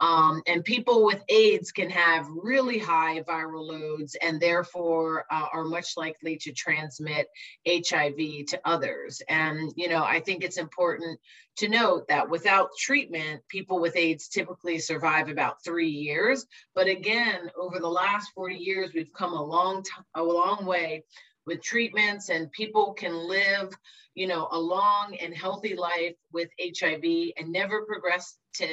Um, 0.00 0.42
and 0.46 0.64
people 0.64 1.04
with 1.04 1.22
AIDS 1.28 1.72
can 1.72 1.90
have 1.90 2.26
really 2.28 2.78
high 2.78 3.22
viral 3.22 3.66
loads 3.66 4.16
and 4.20 4.40
therefore 4.40 5.24
uh, 5.30 5.46
are 5.52 5.64
much 5.64 5.96
likely 5.96 6.36
to 6.38 6.52
transmit 6.52 7.28
HIV 7.66 8.46
to 8.48 8.60
others. 8.64 9.22
And, 9.28 9.72
you 9.76 9.88
know, 9.88 10.02
I 10.02 10.20
think 10.20 10.42
it's 10.42 10.58
important 10.58 11.18
to 11.56 11.68
note 11.68 12.08
that 12.08 12.28
without 12.28 12.70
treatment, 12.78 13.42
people 13.48 13.80
with 13.80 13.96
AIDS 13.96 14.28
typically 14.28 14.78
survive 14.78 15.28
about 15.28 15.62
three 15.64 15.88
years. 15.88 16.46
But 16.74 16.86
again, 16.86 17.50
over 17.58 17.78
the 17.78 17.88
last 17.88 18.30
40 18.34 18.56
years, 18.56 18.90
we've 18.94 19.12
come 19.12 19.32
a 19.32 19.42
long, 19.42 19.82
t- 19.82 19.90
a 20.14 20.22
long 20.22 20.66
way 20.66 21.04
with 21.46 21.62
treatments 21.62 22.28
and 22.28 22.50
people 22.52 22.92
can 22.92 23.14
live 23.14 23.72
you 24.14 24.26
know 24.26 24.48
a 24.50 24.58
long 24.58 25.16
and 25.20 25.34
healthy 25.34 25.74
life 25.74 26.14
with 26.32 26.48
hiv 26.60 27.04
and 27.36 27.52
never 27.52 27.82
progress 27.82 28.38
to 28.54 28.66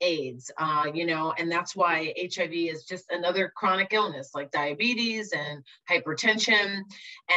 aids 0.00 0.50
uh, 0.58 0.84
you 0.92 1.06
know 1.06 1.32
and 1.38 1.50
that's 1.50 1.74
why 1.74 2.12
hiv 2.18 2.52
is 2.52 2.84
just 2.84 3.10
another 3.10 3.52
chronic 3.56 3.92
illness 3.92 4.30
like 4.34 4.50
diabetes 4.50 5.32
and 5.32 5.62
hypertension. 5.90 6.82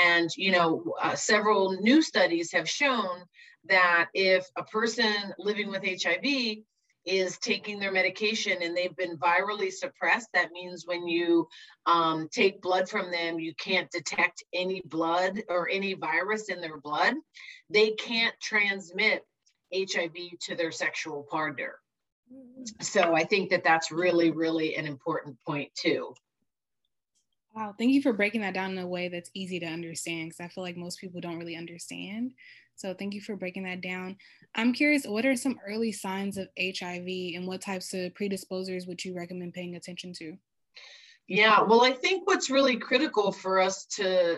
And 0.05 0.29
you 0.35 0.51
know 0.51 0.83
uh, 1.01 1.15
several 1.15 1.73
new 1.81 2.01
studies 2.01 2.51
have 2.51 2.69
shown 2.69 3.23
that 3.69 4.07
if 4.13 4.45
a 4.55 4.63
person 4.63 5.13
living 5.37 5.69
with 5.69 5.83
hiv 5.83 6.25
is 7.07 7.37
taking 7.37 7.79
their 7.79 7.91
medication 7.91 8.57
and 8.61 8.75
they've 8.75 8.95
been 8.97 9.17
virally 9.17 9.71
suppressed. 9.71 10.27
That 10.33 10.51
means 10.51 10.85
when 10.85 11.07
you 11.07 11.47
um, 11.85 12.27
take 12.31 12.61
blood 12.61 12.89
from 12.89 13.11
them, 13.11 13.39
you 13.39 13.55
can't 13.55 13.89
detect 13.89 14.43
any 14.53 14.81
blood 14.85 15.41
or 15.47 15.69
any 15.69 15.93
virus 15.93 16.49
in 16.49 16.59
their 16.59 16.77
blood. 16.77 17.13
They 17.69 17.91
can't 17.91 18.35
transmit 18.41 19.25
HIV 19.73 20.15
to 20.41 20.55
their 20.55 20.71
sexual 20.71 21.25
partner. 21.31 21.75
So 22.81 23.15
I 23.15 23.23
think 23.23 23.51
that 23.51 23.63
that's 23.63 23.89
really, 23.89 24.31
really 24.31 24.75
an 24.75 24.85
important 24.85 25.37
point 25.45 25.73
too. 25.75 26.13
Wow, 27.55 27.73
thank 27.75 27.91
you 27.91 28.01
for 28.01 28.13
breaking 28.13 28.41
that 28.41 28.53
down 28.53 28.71
in 28.71 28.77
a 28.77 28.87
way 28.87 29.07
that's 29.07 29.31
easy 29.33 29.59
to 29.61 29.65
understand 29.65 30.29
because 30.29 30.41
I 30.41 30.47
feel 30.47 30.63
like 30.63 30.77
most 30.77 30.99
people 30.99 31.21
don't 31.21 31.39
really 31.39 31.55
understand. 31.55 32.33
So 32.77 32.93
thank 32.93 33.15
you 33.15 33.21
for 33.21 33.35
breaking 33.35 33.63
that 33.63 33.81
down. 33.81 34.17
I'm 34.55 34.71
curious, 34.71 35.05
what 35.05 35.25
are 35.25 35.35
some 35.35 35.59
early 35.67 35.91
signs 35.91 36.37
of 36.37 36.47
HIV 36.57 37.35
and 37.35 37.47
what 37.47 37.61
types 37.61 37.93
of 37.93 38.13
predisposers 38.13 38.87
would 38.87 39.03
you 39.03 39.15
recommend 39.15 39.53
paying 39.53 39.75
attention 39.75 40.13
to? 40.19 40.37
Yeah, 41.27 41.63
well, 41.63 41.83
I 41.83 41.91
think 41.91 42.27
what's 42.27 42.51
really 42.51 42.77
critical 42.77 43.31
for 43.31 43.59
us 43.59 43.85
to 43.95 44.37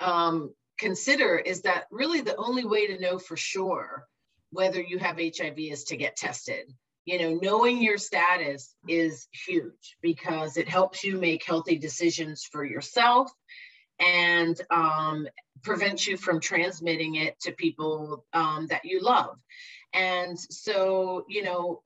um, 0.00 0.52
consider 0.78 1.38
is 1.38 1.62
that 1.62 1.84
really 1.92 2.20
the 2.20 2.36
only 2.36 2.64
way 2.64 2.88
to 2.88 3.00
know 3.00 3.18
for 3.20 3.36
sure 3.36 4.04
whether 4.50 4.82
you 4.82 4.98
have 4.98 5.16
HIV 5.16 5.58
is 5.58 5.84
to 5.84 5.96
get 5.96 6.16
tested. 6.16 6.72
You 7.04 7.18
know, 7.20 7.38
knowing 7.40 7.82
your 7.82 7.98
status 7.98 8.74
is 8.88 9.28
huge 9.46 9.96
because 10.02 10.56
it 10.56 10.68
helps 10.68 11.04
you 11.04 11.18
make 11.18 11.44
healthy 11.44 11.78
decisions 11.78 12.44
for 12.44 12.64
yourself 12.64 13.30
and 14.00 14.60
um, 14.70 15.26
prevents 15.62 16.06
you 16.06 16.16
from 16.16 16.40
transmitting 16.40 17.16
it 17.16 17.38
to 17.40 17.52
people 17.52 18.24
um, 18.32 18.66
that 18.68 18.84
you 18.84 19.00
love. 19.00 19.36
And 19.92 20.38
so, 20.38 21.24
you 21.28 21.42
know, 21.42 21.82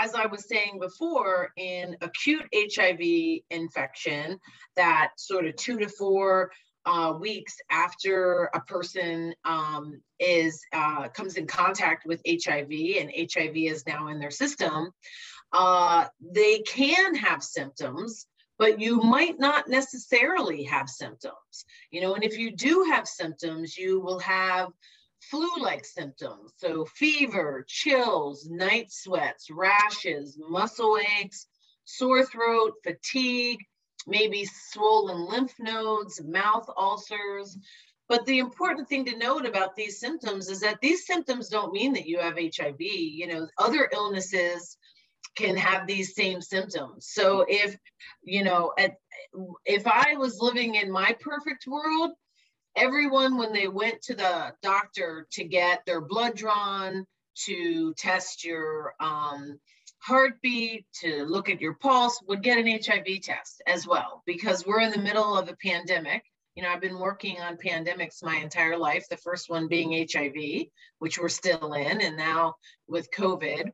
as 0.00 0.14
I 0.14 0.26
was 0.26 0.46
saying 0.48 0.78
before, 0.80 1.50
in 1.56 1.96
acute 2.00 2.46
HIV 2.54 3.40
infection, 3.50 4.38
that 4.76 5.12
sort 5.16 5.46
of 5.46 5.56
two 5.56 5.78
to 5.78 5.88
four 5.88 6.50
uh, 6.86 7.14
weeks 7.18 7.56
after 7.70 8.50
a 8.54 8.60
person 8.60 9.34
um, 9.44 10.00
is 10.18 10.62
uh, 10.72 11.08
comes 11.08 11.36
in 11.36 11.46
contact 11.46 12.06
with 12.06 12.22
HIV 12.26 12.70
and 12.98 13.10
HIV 13.32 13.56
is 13.56 13.86
now 13.86 14.08
in 14.08 14.18
their 14.18 14.30
system, 14.30 14.90
uh, 15.52 16.06
they 16.20 16.60
can 16.60 17.14
have 17.16 17.42
symptoms 17.42 18.26
but 18.60 18.78
you 18.78 19.00
might 19.00 19.40
not 19.40 19.70
necessarily 19.70 20.62
have 20.64 20.86
symptoms. 20.86 21.64
You 21.90 22.02
know, 22.02 22.14
and 22.14 22.22
if 22.22 22.36
you 22.36 22.54
do 22.54 22.84
have 22.92 23.08
symptoms, 23.08 23.76
you 23.78 24.00
will 24.00 24.18
have 24.18 24.68
flu-like 25.30 25.86
symptoms. 25.86 26.52
So 26.58 26.84
fever, 26.84 27.64
chills, 27.66 28.50
night 28.50 28.92
sweats, 28.92 29.48
rashes, 29.50 30.38
muscle 30.38 30.98
aches, 31.18 31.46
sore 31.86 32.26
throat, 32.26 32.74
fatigue, 32.84 33.60
maybe 34.06 34.44
swollen 34.44 35.26
lymph 35.26 35.54
nodes, 35.58 36.20
mouth 36.22 36.68
ulcers. 36.76 37.56
But 38.10 38.26
the 38.26 38.40
important 38.40 38.90
thing 38.90 39.06
to 39.06 39.16
note 39.16 39.46
about 39.46 39.74
these 39.74 39.98
symptoms 39.98 40.50
is 40.50 40.60
that 40.60 40.82
these 40.82 41.06
symptoms 41.06 41.48
don't 41.48 41.72
mean 41.72 41.94
that 41.94 42.06
you 42.06 42.18
have 42.18 42.36
HIV. 42.36 42.80
You 42.80 43.26
know, 43.26 43.48
other 43.56 43.88
illnesses 43.90 44.76
can 45.36 45.56
have 45.56 45.86
these 45.86 46.14
same 46.14 46.40
symptoms. 46.40 47.08
So 47.10 47.44
if, 47.48 47.76
you 48.22 48.44
know, 48.44 48.72
at, 48.78 48.96
if 49.64 49.86
I 49.86 50.16
was 50.16 50.40
living 50.40 50.74
in 50.74 50.90
my 50.90 51.16
perfect 51.20 51.66
world, 51.66 52.12
everyone, 52.76 53.36
when 53.36 53.52
they 53.52 53.68
went 53.68 54.02
to 54.02 54.14
the 54.14 54.52
doctor 54.62 55.26
to 55.32 55.44
get 55.44 55.84
their 55.86 56.00
blood 56.00 56.36
drawn, 56.36 57.06
to 57.46 57.94
test 57.94 58.44
your 58.44 58.94
um, 59.00 59.58
heartbeat, 60.02 60.86
to 61.00 61.24
look 61.24 61.48
at 61.48 61.60
your 61.60 61.74
pulse, 61.74 62.20
would 62.26 62.42
get 62.42 62.58
an 62.58 62.66
HIV 62.66 63.22
test 63.22 63.62
as 63.66 63.86
well, 63.86 64.22
because 64.26 64.66
we're 64.66 64.80
in 64.80 64.90
the 64.90 64.98
middle 64.98 65.36
of 65.36 65.48
a 65.48 65.56
pandemic. 65.56 66.22
You 66.54 66.62
know, 66.64 66.70
I've 66.70 66.80
been 66.80 66.98
working 66.98 67.40
on 67.40 67.56
pandemics 67.56 68.22
my 68.22 68.36
entire 68.36 68.76
life, 68.76 69.06
the 69.08 69.16
first 69.16 69.48
one 69.48 69.68
being 69.68 70.06
HIV, 70.12 70.66
which 70.98 71.18
we're 71.18 71.28
still 71.28 71.72
in, 71.74 72.00
and 72.00 72.16
now 72.16 72.56
with 72.88 73.10
COVID. 73.12 73.70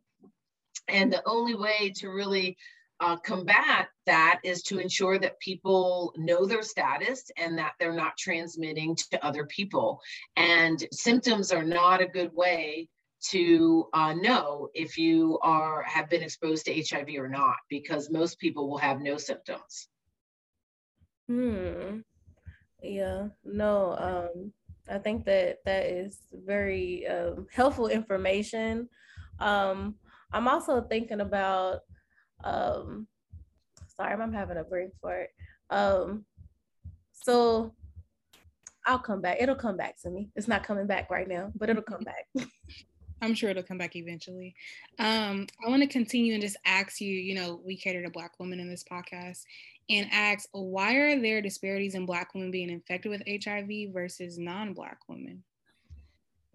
And 0.89 1.13
the 1.13 1.23
only 1.27 1.55
way 1.55 1.93
to 1.97 2.09
really 2.09 2.57
uh, 3.01 3.17
combat 3.17 3.89
that 4.07 4.41
is 4.43 4.63
to 4.63 4.79
ensure 4.79 5.19
that 5.19 5.39
people 5.41 6.15
know 6.17 6.47
their 6.47 6.63
status 6.63 7.31
and 7.37 7.59
that 7.59 7.73
they're 7.79 7.93
not 7.93 8.17
transmitting 8.17 8.97
to 9.11 9.25
other 9.25 9.45
people. 9.47 10.01
And 10.37 10.83
symptoms 10.93 11.53
are 11.53 11.65
not 11.65 12.01
a 12.01 12.07
good 12.07 12.33
way 12.35 12.89
to 13.29 13.89
uh, 13.93 14.15
know 14.15 14.69
if 14.75 14.97
you 14.97 15.39
are 15.43 15.83
have 15.83 16.09
been 16.09 16.23
exposed 16.23 16.67
to 16.67 16.85
HIV 16.89 17.09
or 17.19 17.29
not, 17.29 17.57
because 17.69 18.11
most 18.11 18.39
people 18.39 18.69
will 18.69 18.79
have 18.79 19.01
no 19.01 19.17
symptoms. 19.17 19.89
Hmm. 21.29 22.01
Yeah. 22.83 23.29
No. 23.45 23.97
Um. 23.99 24.53
I 24.89 24.99
think 24.99 25.25
that 25.25 25.65
that 25.65 25.87
is 25.87 26.21
very 26.33 27.07
um, 27.09 27.49
helpful 27.53 27.89
information. 27.89 28.89
Um, 29.41 29.97
I'm 30.33 30.49
also 30.49 30.83
thinking 30.83 31.21
about 31.21 31.81
um 32.45 33.07
sorry, 33.97 34.13
I'm 34.13 34.33
having 34.33 34.59
a 34.59 34.65
brain 34.65 34.91
fart. 35.01 35.29
Um 35.71 36.25
so 37.13 37.75
I'll 38.87 38.99
come 39.01 39.21
back. 39.21 39.39
It'll 39.41 39.57
come 39.57 39.77
back 39.77 40.01
to 40.03 40.11
me. 40.11 40.31
It's 40.37 40.47
not 40.47 40.63
coming 40.63 40.87
back 40.87 41.11
right 41.11 41.29
now, 41.29 41.51
but 41.57 41.69
it'll 41.69 41.83
come 41.83 42.05
back. 42.05 42.27
I'm 43.23 43.35
sure 43.35 43.51
it'll 43.51 43.63
come 43.63 43.79
back 43.79 43.97
eventually. 43.97 44.55
Um, 44.99 45.47
I 45.65 45.71
want 45.71 45.83
to 45.83 45.89
continue 45.89 46.35
and 46.35 46.43
just 46.43 46.59
ask 46.65 47.01
you, 47.01 47.13
you 47.13 47.35
know, 47.35 47.61
we 47.65 47.77
cater 47.77 48.03
to 48.03 48.11
Black 48.11 48.39
women 48.39 48.61
in 48.61 48.69
this 48.69 48.85
podcast 48.85 49.43
and 49.89 50.09
ask 50.13 50.49
why 50.53 50.95
are 50.95 51.21
there 51.21 51.41
disparities 51.41 51.95
in 51.95 52.07
Black 52.07 52.35
women 52.35 52.51
being 52.51 52.71
infected 52.71 53.11
with 53.11 53.23
HIV 53.27 53.93
versus 53.93 54.39
non 54.39 54.75
Black 54.75 54.99
women? 55.09 55.43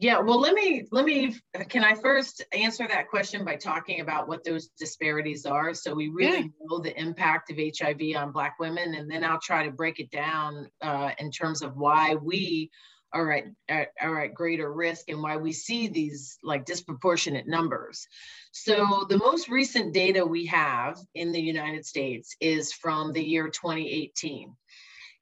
Yeah, 0.01 0.17
well, 0.17 0.41
let 0.41 0.55
me 0.55 0.87
let 0.89 1.05
me 1.05 1.35
can 1.69 1.83
I 1.83 1.93
first 1.93 2.43
answer 2.53 2.87
that 2.87 3.07
question 3.07 3.45
by 3.45 3.55
talking 3.55 4.01
about 4.01 4.27
what 4.27 4.43
those 4.43 4.69
disparities 4.69 5.45
are 5.45 5.75
so 5.75 5.93
we 5.93 6.07
really 6.09 6.39
yeah. 6.39 6.47
know 6.63 6.79
the 6.79 6.99
impact 6.99 7.51
of 7.51 7.57
HIV 7.57 8.15
on 8.15 8.31
Black 8.31 8.55
women, 8.59 8.95
and 8.95 9.09
then 9.09 9.23
I'll 9.23 9.39
try 9.39 9.63
to 9.63 9.71
break 9.71 9.99
it 9.99 10.09
down 10.09 10.71
uh, 10.81 11.11
in 11.19 11.29
terms 11.29 11.61
of 11.61 11.77
why 11.77 12.15
we 12.15 12.71
are 13.13 13.31
at, 13.31 13.43
at, 13.69 13.89
are 14.01 14.23
at 14.23 14.33
greater 14.33 14.73
risk 14.73 15.07
and 15.07 15.21
why 15.21 15.37
we 15.37 15.51
see 15.51 15.87
these 15.87 16.39
like 16.41 16.65
disproportionate 16.65 17.47
numbers. 17.47 18.07
So 18.51 19.05
the 19.07 19.19
most 19.19 19.49
recent 19.49 19.93
data 19.93 20.25
we 20.25 20.47
have 20.47 20.97
in 21.13 21.31
the 21.31 21.41
United 21.41 21.85
States 21.85 22.35
is 22.39 22.73
from 22.73 23.13
the 23.13 23.23
year 23.23 23.49
2018. 23.49 24.55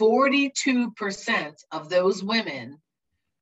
42% 0.00 1.54
of 1.72 1.88
those 1.88 2.24
women 2.24 2.78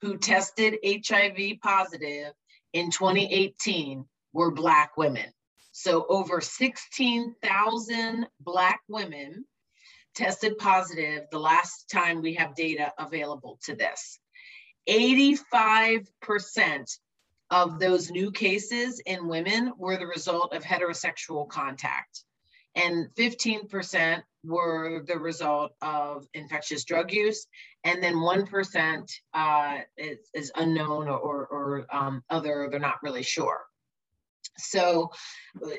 who 0.01 0.17
tested 0.19 0.79
HIV 0.85 1.61
positive 1.63 2.33
in 2.73 2.91
2018 2.91 4.05
were 4.33 4.51
Black 4.51 4.97
women. 4.97 5.31
So 5.73 6.07
over 6.09 6.41
16,000 6.41 8.27
Black 8.41 8.81
women 8.89 9.45
tested 10.15 10.57
positive 10.59 11.27
the 11.31 11.39
last 11.39 11.91
time 11.91 12.21
we 12.21 12.35
have 12.35 12.57
data 12.57 12.93
available 12.99 13.59
to 13.65 13.77
this. 13.77 14.19
85% 14.89 16.99
of 17.51 17.79
those 17.79 18.11
new 18.11 18.31
cases 18.31 19.01
in 19.07 19.29
women 19.29 19.73
were 19.79 19.97
the 19.97 20.07
result 20.07 20.55
of 20.55 20.63
heterosexual 20.63 21.49
contact. 21.49 22.25
And 22.75 23.09
15% 23.19 24.23
were 24.45 25.03
the 25.07 25.19
result 25.19 25.73
of 25.83 26.27
infectious 26.35 26.85
drug 26.85 27.13
use. 27.13 27.47
And 27.85 28.03
then 28.03 28.15
1% 28.15 29.13
uh, 29.35 29.79
is, 29.97 30.19
is, 30.35 30.53
unknown 30.55 31.09
or, 31.09 31.19
or, 31.19 31.47
or 31.47 31.87
um, 31.91 32.23
other, 32.31 32.69
they're 32.71 32.79
not 32.79 33.03
really 33.03 33.23
sure. 33.23 33.61
So, 34.59 35.11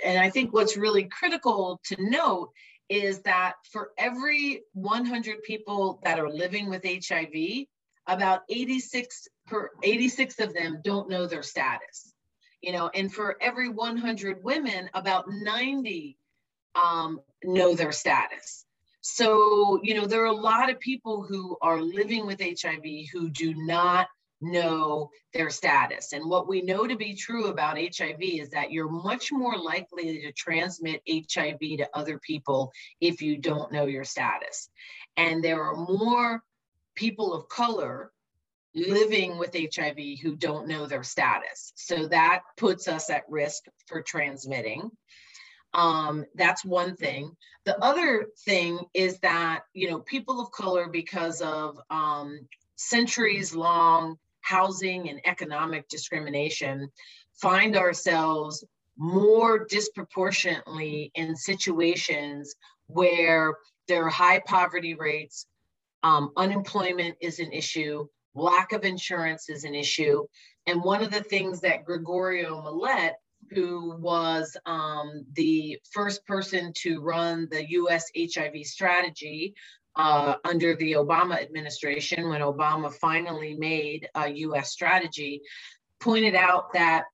and 0.03 0.19
I 0.19 0.29
think 0.29 0.53
what's 0.53 0.77
really 0.77 1.03
critical 1.05 1.79
to 1.85 1.95
note 1.99 2.51
is 2.89 3.21
that 3.21 3.53
for 3.71 3.91
every 3.97 4.63
100 4.73 5.43
people 5.43 5.99
that 6.03 6.19
are 6.19 6.29
living 6.29 6.69
with 6.69 6.83
HIV, 6.83 7.65
about 8.07 8.41
86 8.49 9.27
per 9.49 9.71
86 9.83 10.39
of 10.39 10.53
them 10.53 10.81
don't 10.83 11.09
know 11.09 11.25
their 11.25 11.43
status 11.43 12.13
you 12.61 12.71
know 12.71 12.89
and 12.93 13.13
for 13.13 13.37
every 13.41 13.69
100 13.69 14.43
women 14.43 14.89
about 14.93 15.25
90 15.29 16.17
um, 16.75 17.21
know 17.43 17.75
their 17.75 17.91
status. 17.91 18.65
So 19.01 19.79
you 19.83 19.95
know 19.95 20.05
there 20.05 20.23
are 20.23 20.27
a 20.27 20.33
lot 20.33 20.69
of 20.69 20.79
people 20.79 21.23
who 21.23 21.57
are 21.61 21.81
living 21.81 22.25
with 22.25 22.41
hiv 22.41 22.83
who 23.11 23.29
do 23.29 23.53
not 23.55 24.07
know 24.41 25.09
their 25.33 25.49
status. 25.49 26.13
And 26.13 26.29
what 26.29 26.47
we 26.47 26.61
know 26.61 26.87
to 26.87 26.95
be 26.95 27.13
true 27.13 27.47
about 27.47 27.77
hiv 27.77 28.17
is 28.21 28.49
that 28.51 28.71
you're 28.71 28.89
much 28.89 29.31
more 29.31 29.57
likely 29.57 30.21
to 30.21 30.31
transmit 30.31 31.01
hiv 31.07 31.59
to 31.59 31.89
other 31.93 32.19
people 32.19 32.71
if 33.01 33.21
you 33.21 33.37
don't 33.37 33.71
know 33.71 33.85
your 33.85 34.05
status. 34.05 34.69
And 35.17 35.43
there 35.43 35.61
are 35.61 35.75
more 35.75 36.41
people 36.95 37.33
of 37.33 37.49
color 37.49 38.11
living 38.75 39.37
with 39.37 39.55
HIV 39.55 40.19
who 40.21 40.35
don't 40.35 40.67
know 40.67 40.85
their 40.85 41.03
status. 41.03 41.73
So 41.75 42.07
that 42.07 42.41
puts 42.57 42.87
us 42.87 43.09
at 43.09 43.23
risk 43.29 43.63
for 43.87 44.01
transmitting. 44.01 44.91
Um, 45.73 46.25
that's 46.35 46.65
one 46.65 46.95
thing. 46.95 47.35
The 47.65 47.83
other 47.83 48.27
thing 48.45 48.79
is 48.93 49.19
that, 49.19 49.61
you 49.73 49.89
know, 49.89 49.99
people 49.99 50.41
of 50.41 50.51
color, 50.51 50.87
because 50.87 51.41
of 51.41 51.79
um, 51.89 52.39
centuries 52.75 53.53
long 53.53 54.17
housing 54.41 55.09
and 55.09 55.21
economic 55.25 55.87
discrimination, 55.89 56.89
find 57.33 57.75
ourselves 57.75 58.63
more 58.97 59.65
disproportionately 59.65 61.11
in 61.15 61.35
situations 61.35 62.55
where 62.87 63.55
there 63.87 64.05
are 64.05 64.09
high 64.09 64.39
poverty 64.39 64.93
rates, 64.93 65.45
um, 66.03 66.31
unemployment 66.35 67.15
is 67.21 67.39
an 67.39 67.51
issue, 67.51 68.07
lack 68.35 68.71
of 68.71 68.83
insurance 68.83 69.49
is 69.49 69.63
an 69.63 69.75
issue. 69.75 70.25
And 70.67 70.83
one 70.83 71.03
of 71.03 71.11
the 71.11 71.23
things 71.23 71.61
that 71.61 71.85
Gregorio 71.85 72.61
Millett, 72.61 73.15
who 73.51 73.97
was 73.97 74.55
um, 74.65 75.25
the 75.33 75.79
first 75.91 76.25
person 76.25 76.71
to 76.77 77.01
run 77.01 77.47
the 77.49 77.69
US 77.71 78.05
HIV 78.15 78.65
strategy 78.65 79.55
uh, 79.95 80.35
under 80.45 80.75
the 80.75 80.93
Obama 80.93 81.41
administration, 81.41 82.29
when 82.29 82.41
Obama 82.41 82.93
finally 82.93 83.55
made 83.55 84.07
a 84.15 84.29
US 84.29 84.71
strategy, 84.71 85.41
pointed 85.99 86.35
out 86.35 86.73
that 86.73 87.05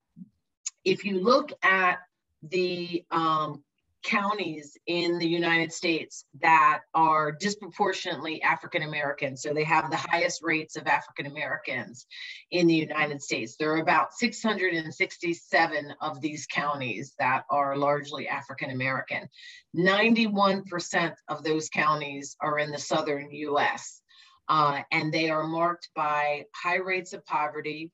if 0.84 1.04
you 1.04 1.20
look 1.20 1.52
at 1.64 2.00
the 2.44 3.04
um, 3.12 3.64
counties 4.06 4.78
in 4.86 5.18
the 5.18 5.28
United 5.28 5.74
States 5.74 6.26
that 6.42 6.82
are 6.94 7.32
disproportionately 7.32 8.42
African 8.44 8.84
American. 8.84 9.36
So 9.36 9.54
they 9.54 9.64
have 9.64 9.90
the 9.90 9.98
highest 9.98 10.44
rates 10.44 10.76
of 10.76 10.86
African 10.86 11.26
Americans 11.26 12.06
in 12.52 12.68
the 12.68 12.76
United 12.76 13.22
States. 13.24 13.56
There 13.58 13.74
are 13.74 13.82
about 13.82 14.14
667 14.14 15.94
of 16.02 16.22
these 16.22 16.46
counties 16.46 17.16
that 17.18 17.46
are 17.50 17.76
largely 17.76 18.28
African 18.28 18.70
American. 18.70 19.28
91% 19.76 21.14
of 21.28 21.44
those 21.44 21.70
counties 21.70 22.38
are 22.40 22.60
in 22.60 22.72
the 22.72 22.78
southern 22.78 23.32
US. 23.32 24.02
Uh, 24.48 24.82
and 24.92 25.12
they 25.12 25.32
are 25.32 25.48
marked 25.48 25.90
by 25.96 26.46
high 26.54 26.78
rates 26.78 27.14
of 27.14 27.26
poverty, 27.26 27.92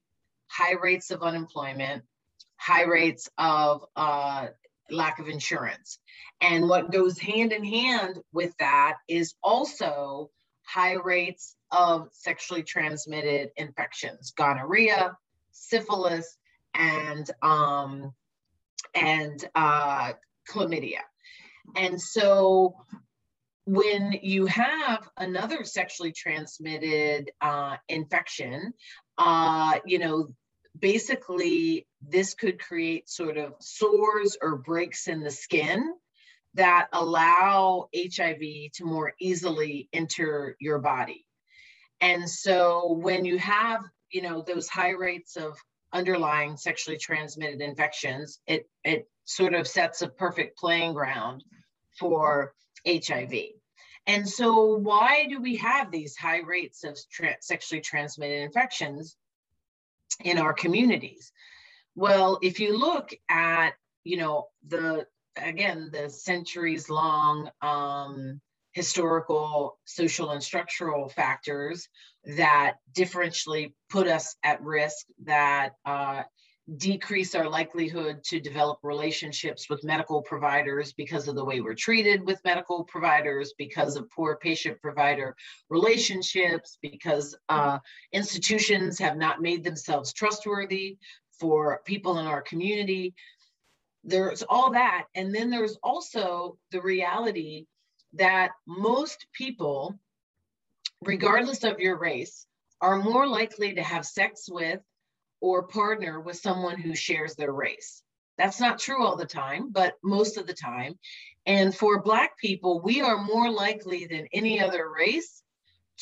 high 0.50 0.74
rates 0.74 1.10
of 1.10 1.24
unemployment, 1.24 2.04
high 2.58 2.84
rates 2.84 3.30
of 3.38 3.86
uh, 3.95 4.47
lack 4.91 5.19
of 5.19 5.27
insurance. 5.27 5.99
And 6.41 6.67
what 6.67 6.91
goes 6.91 7.19
hand 7.19 7.51
in 7.51 7.63
hand 7.63 8.19
with 8.34 8.54
that 8.60 8.97
is 9.08 9.34
also 9.43 10.30
high 10.65 10.93
rates 10.93 11.56
of 11.71 12.10
sexually 12.12 12.63
transmitted 12.63 13.51
infections, 13.58 14.34
gonorrhea, 14.36 15.17
syphilis, 15.51 16.38
and 16.73 17.30
um, 17.41 18.13
and 18.95 19.43
uh, 19.56 20.13
chlamydia. 20.49 21.01
And 21.75 22.01
so 22.01 22.75
when 23.65 24.19
you 24.21 24.47
have 24.47 25.08
another 25.17 25.63
sexually 25.63 26.12
transmitted 26.12 27.32
uh, 27.41 27.77
infection, 27.88 28.73
uh, 29.17 29.80
you 29.86 29.99
know, 29.99 30.34
basically 30.77 31.88
this 32.01 32.34
could 32.34 32.60
create 32.60 33.10
sort 33.10 33.38
of 33.38 33.53
sores 33.60 34.38
or 34.41 34.57
breaks 34.57 35.07
in 35.07 35.21
the 35.21 35.31
skin 35.31 35.93
that 36.53 36.88
allow 36.91 37.88
HIV 37.95 38.71
to 38.73 38.86
more 38.86 39.13
easily 39.19 39.89
enter 39.93 40.55
your 40.60 40.79
body. 40.79 41.25
And 42.01 42.29
so 42.29 42.93
when 42.93 43.25
you 43.25 43.38
have, 43.38 43.84
you 44.12 44.21
know, 44.21 44.41
those 44.41 44.67
high 44.67 44.91
rates 44.91 45.38
of 45.38 45.57
underlying 45.93 46.57
sexually 46.57 46.97
transmitted 46.97 47.62
infections, 47.62 48.39
it 48.47 48.67
it 48.84 49.07
sort 49.25 49.53
of 49.53 49.67
sets 49.67 50.01
a 50.01 50.10
perfect 50.10 50.57
playing 50.57 50.93
ground 50.93 51.43
for 51.99 52.53
HIV. 52.88 53.34
And 54.07 54.27
so 54.27 54.77
why 54.77 55.27
do 55.29 55.39
we 55.39 55.57
have 55.57 55.91
these 55.91 56.17
high 56.17 56.41
rates 56.41 56.84
of 56.84 56.97
tra- 57.12 57.38
sexually 57.39 57.81
transmitted 57.81 58.41
infections? 58.41 59.15
In 60.24 60.38
our 60.38 60.54
communities. 60.54 61.32
Well, 61.95 62.39
if 62.41 62.60
you 62.60 62.78
look 62.78 63.13
at, 63.30 63.71
you 64.04 64.17
know, 64.17 64.47
the, 64.67 65.06
again, 65.36 65.89
the 65.91 66.10
centuries 66.10 66.89
long 66.89 67.50
um, 67.62 68.41
historical, 68.74 69.78
social, 69.86 70.32
and 70.32 70.41
structural 70.41 71.10
factors 71.10 71.89
that 72.38 72.76
differentially 72.93 73.74
put 73.89 74.08
us 74.08 74.36
at 74.43 74.62
risk, 74.62 75.06
that 75.26 75.74
uh, 75.86 76.24
decrease 76.77 77.36
our 77.36 77.49
likelihood 77.49 78.23
to 78.23 78.39
develop 78.39 78.79
relationships 78.84 79.69
with 79.69 79.84
medical 79.84 80.21
providers 80.21 80.93
because 80.93 81.27
of 81.27 81.36
the 81.36 81.43
way 81.43 81.60
we're 81.60 81.73
treated 81.73 82.25
with 82.25 82.39
medical 82.45 82.84
providers, 82.86 83.53
because 83.57 83.95
of 83.95 84.10
poor 84.10 84.38
patient 84.38 84.79
provider 84.81 85.36
relationships, 85.69 86.77
because 86.81 87.36
uh, 87.49 87.77
institutions 88.13 88.97
have 88.99 89.17
not 89.17 89.41
made 89.41 89.63
themselves 89.63 90.13
trustworthy 90.13 90.97
for 91.39 91.81
people 91.86 92.19
in 92.19 92.25
our 92.25 92.41
community. 92.41 93.13
There's 94.03 94.43
all 94.43 94.71
that. 94.71 95.05
And 95.15 95.36
then 95.36 95.49
there's 95.49 95.77
also 95.84 96.57
the 96.71 96.81
reality 96.81 97.65
that 98.13 98.51
most 98.65 99.25
people, 99.34 99.99
regardless 101.01 101.63
of 101.63 101.79
your 101.79 101.97
race, 101.97 102.45
are 102.79 102.97
more 102.97 103.27
likely 103.27 103.73
to 103.75 103.84
have 103.84 104.05
sex 104.05 104.47
with 104.49 104.79
or 105.41 105.63
partner 105.63 106.21
with 106.21 106.38
someone 106.38 106.80
who 106.80 106.95
shares 106.95 107.36
their 107.36 107.51
race. 107.51 108.04
That's 108.38 108.60
not 108.60 108.80
true 108.80 109.06
all 109.06 109.17
the 109.17 109.25
time, 109.25 109.71
but 109.71 109.95
most 110.04 110.38
of 110.38 110.47
the 110.47 110.54
time. 110.54 110.97
And 111.45 111.75
for 111.75 112.01
Black 112.01 112.38
people, 112.38 112.80
we 112.80 113.01
are 113.01 113.21
more 113.21 113.51
likely 113.51 114.06
than 114.06 114.27
any 114.32 114.62
other 114.62 114.89
race 114.89 115.43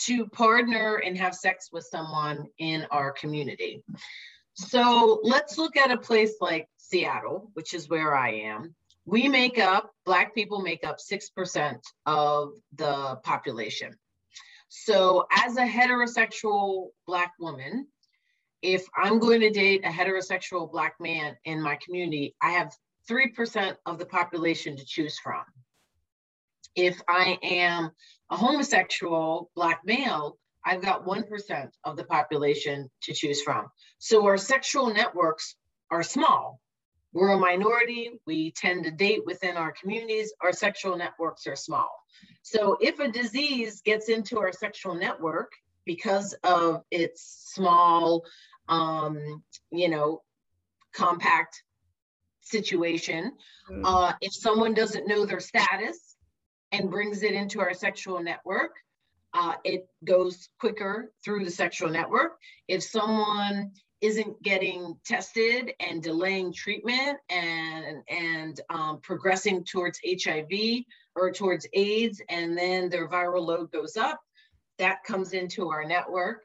to 0.06 0.28
partner 0.28 0.98
and 0.98 1.18
have 1.18 1.36
sex 1.36 1.70
with 1.72 1.86
someone 1.86 2.46
in 2.58 2.86
our 2.92 3.12
community. 3.12 3.84
So 4.54 5.20
let's 5.24 5.58
look 5.58 5.76
at 5.78 5.92
a 5.92 5.98
place 5.98 6.36
like 6.42 6.68
Seattle, 6.78 7.50
which 7.54 7.74
is 7.74 7.90
where 7.90 8.16
I 8.16 8.32
am. 8.32 8.76
We 9.06 9.28
make 9.28 9.58
up, 9.58 9.92
Black 10.06 10.36
people 10.36 10.62
make 10.62 10.86
up 10.86 10.98
6% 11.00 11.80
of 12.06 12.54
the 12.76 13.20
population. 13.24 13.94
So 14.68 15.26
as 15.32 15.58
a 15.58 15.66
heterosexual 15.66 16.90
Black 17.08 17.34
woman, 17.40 17.88
if 18.62 18.86
I'm 18.96 19.20
going 19.20 19.42
to 19.42 19.50
date 19.50 19.86
a 19.86 19.90
heterosexual 19.90 20.72
Black 20.72 20.96
man 21.00 21.38
in 21.46 21.62
my 21.62 21.78
community, 21.84 22.36
I 22.42 22.52
have 22.52 22.76
3% 23.10 23.76
of 23.86 23.98
the 23.98 24.06
population 24.06 24.76
to 24.78 24.86
choose 24.86 25.18
from. 25.20 25.44
If 26.76 27.02
I 27.08 27.38
am 27.42 27.92
a 28.30 28.38
homosexual 28.38 29.50
Black 29.56 29.82
male, 29.86 30.38
I've 30.66 30.82
got 30.82 31.06
1% 31.06 31.70
of 31.86 31.98
the 31.98 32.04
population 32.04 32.90
to 33.04 33.14
choose 33.14 33.42
from. 33.42 33.68
So 33.98 34.26
our 34.26 34.38
sexual 34.38 34.94
networks 34.94 35.56
are 35.90 36.04
small. 36.04 36.60
We're 37.12 37.34
a 37.34 37.40
minority. 37.40 38.12
We 38.28 38.52
tend 38.52 38.84
to 38.84 38.92
date 38.92 39.22
within 39.26 39.58
our 39.58 39.72
communities. 39.72 40.32
Our 40.42 40.52
sexual 40.52 40.96
networks 40.96 41.48
are 41.48 41.56
small. 41.56 41.90
So 42.44 42.78
if 42.82 43.00
a 43.00 43.08
disease 43.10 43.82
gets 43.82 44.10
into 44.10 44.40
our 44.40 44.52
sexual 44.52 44.94
network 44.94 45.52
because 45.86 46.36
of 46.44 46.84
its 46.92 47.52
small, 47.54 48.24
um, 48.70 49.44
you 49.72 49.90
know, 49.90 50.22
compact 50.94 51.64
situation, 52.42 53.34
mm. 53.70 53.82
uh, 53.84 54.14
if 54.22 54.34
someone 54.34 54.74
doesn't 54.74 55.08
know 55.08 55.26
their 55.26 55.40
status 55.40 56.16
and 56.72 56.90
brings 56.90 57.24
it 57.24 57.34
into 57.34 57.60
our 57.60 57.74
sexual 57.74 58.22
network, 58.22 58.72
uh, 59.34 59.54
it 59.64 59.88
goes 60.06 60.50
quicker 60.60 61.12
through 61.24 61.46
the 61.46 61.52
sexual 61.52 61.90
network. 61.90 62.38
If 62.68 62.82
someone 62.84 63.72
isn't 64.02 64.42
getting 64.42 64.98
tested 65.06 65.74
and 65.80 66.02
delaying 66.02 66.54
treatment 66.54 67.18
and 67.30 67.98
and 68.10 68.62
um, 68.70 69.00
progressing 69.02 69.64
towards 69.66 70.00
HIV 70.06 70.84
or 71.16 71.32
towards 71.32 71.68
AIDS, 71.74 72.22
and 72.30 72.58
then 72.58 72.90
their 72.90 73.10
viral 73.10 73.46
load 73.46 73.72
goes 73.72 73.98
up, 73.98 74.20
that 74.78 75.04
comes 75.04 75.34
into 75.34 75.70
our 75.70 75.84
network. 75.84 76.44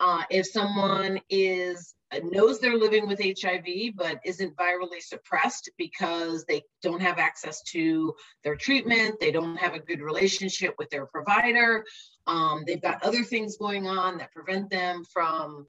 Uh, 0.00 0.22
if 0.30 0.46
someone 0.46 1.20
is 1.28 1.94
knows 2.24 2.58
they're 2.58 2.76
living 2.76 3.06
with 3.06 3.20
HIV 3.20 3.94
but 3.94 4.18
isn't 4.24 4.56
virally 4.56 5.00
suppressed 5.00 5.70
because 5.78 6.44
they 6.44 6.62
don't 6.82 7.00
have 7.00 7.18
access 7.18 7.62
to 7.62 8.14
their 8.42 8.56
treatment, 8.56 9.20
they 9.20 9.30
don't 9.30 9.56
have 9.56 9.74
a 9.74 9.78
good 9.78 10.00
relationship 10.00 10.74
with 10.78 10.90
their 10.90 11.06
provider, 11.06 11.84
um, 12.26 12.64
they've 12.66 12.82
got 12.82 13.02
other 13.04 13.22
things 13.22 13.56
going 13.58 13.86
on 13.86 14.18
that 14.18 14.32
prevent 14.32 14.70
them 14.70 15.04
from 15.04 15.66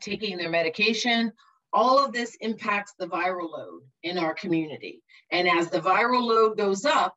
taking 0.00 0.36
their 0.36 0.50
medication. 0.50 1.32
All 1.72 2.04
of 2.04 2.12
this 2.12 2.36
impacts 2.40 2.94
the 2.98 3.06
viral 3.06 3.50
load 3.50 3.82
in 4.02 4.18
our 4.18 4.34
community. 4.34 5.02
And 5.30 5.48
as 5.48 5.70
the 5.70 5.80
viral 5.80 6.22
load 6.22 6.56
goes 6.56 6.84
up, 6.84 7.14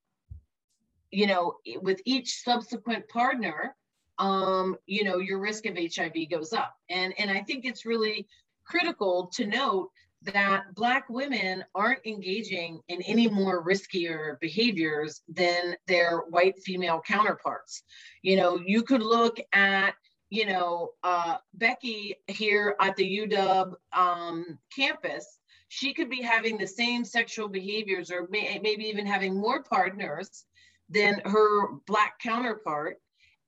you 1.10 1.26
know, 1.26 1.56
with 1.82 2.02
each 2.06 2.44
subsequent 2.44 3.08
partner, 3.08 3.76
um, 4.24 4.78
you 4.86 5.04
know, 5.04 5.18
your 5.18 5.38
risk 5.38 5.66
of 5.66 5.78
HIV 5.78 6.14
goes 6.32 6.54
up. 6.54 6.76
And, 6.90 7.14
and 7.20 7.30
I 7.30 7.42
think 7.42 7.66
it's 7.66 7.86
really 7.86 8.26
critical 8.66 9.30
to 9.34 9.46
note 9.46 9.90
that 10.22 10.74
Black 10.76 11.10
women 11.10 11.66
aren't 11.76 12.06
engaging 12.06 12.80
in 12.88 13.02
any 13.02 13.28
more 13.28 13.66
riskier 13.66 14.40
behaviors 14.40 15.22
than 15.28 15.76
their 15.88 16.20
white 16.30 16.58
female 16.64 17.02
counterparts. 17.06 17.84
You 18.22 18.38
know, 18.38 18.62
you 18.66 18.84
could 18.84 19.04
look 19.04 19.38
at, 19.52 19.96
you 20.30 20.46
know, 20.46 20.92
uh, 21.04 21.36
Becky 21.56 22.16
here 22.28 22.78
at 22.80 22.96
the 22.96 23.28
UW 23.28 23.74
um, 23.92 24.58
campus. 24.74 25.40
She 25.68 25.94
could 25.94 26.10
be 26.10 26.22
having 26.22 26.58
the 26.58 26.68
same 26.68 27.04
sexual 27.04 27.50
behaviors 27.50 28.10
or 28.10 28.30
may, 28.32 28.58
maybe 28.64 28.86
even 28.86 29.06
having 29.06 29.36
more 29.36 29.64
partners 29.64 30.46
than 30.90 31.22
her 31.26 31.74
Black 31.86 32.20
counterpart 32.20 33.00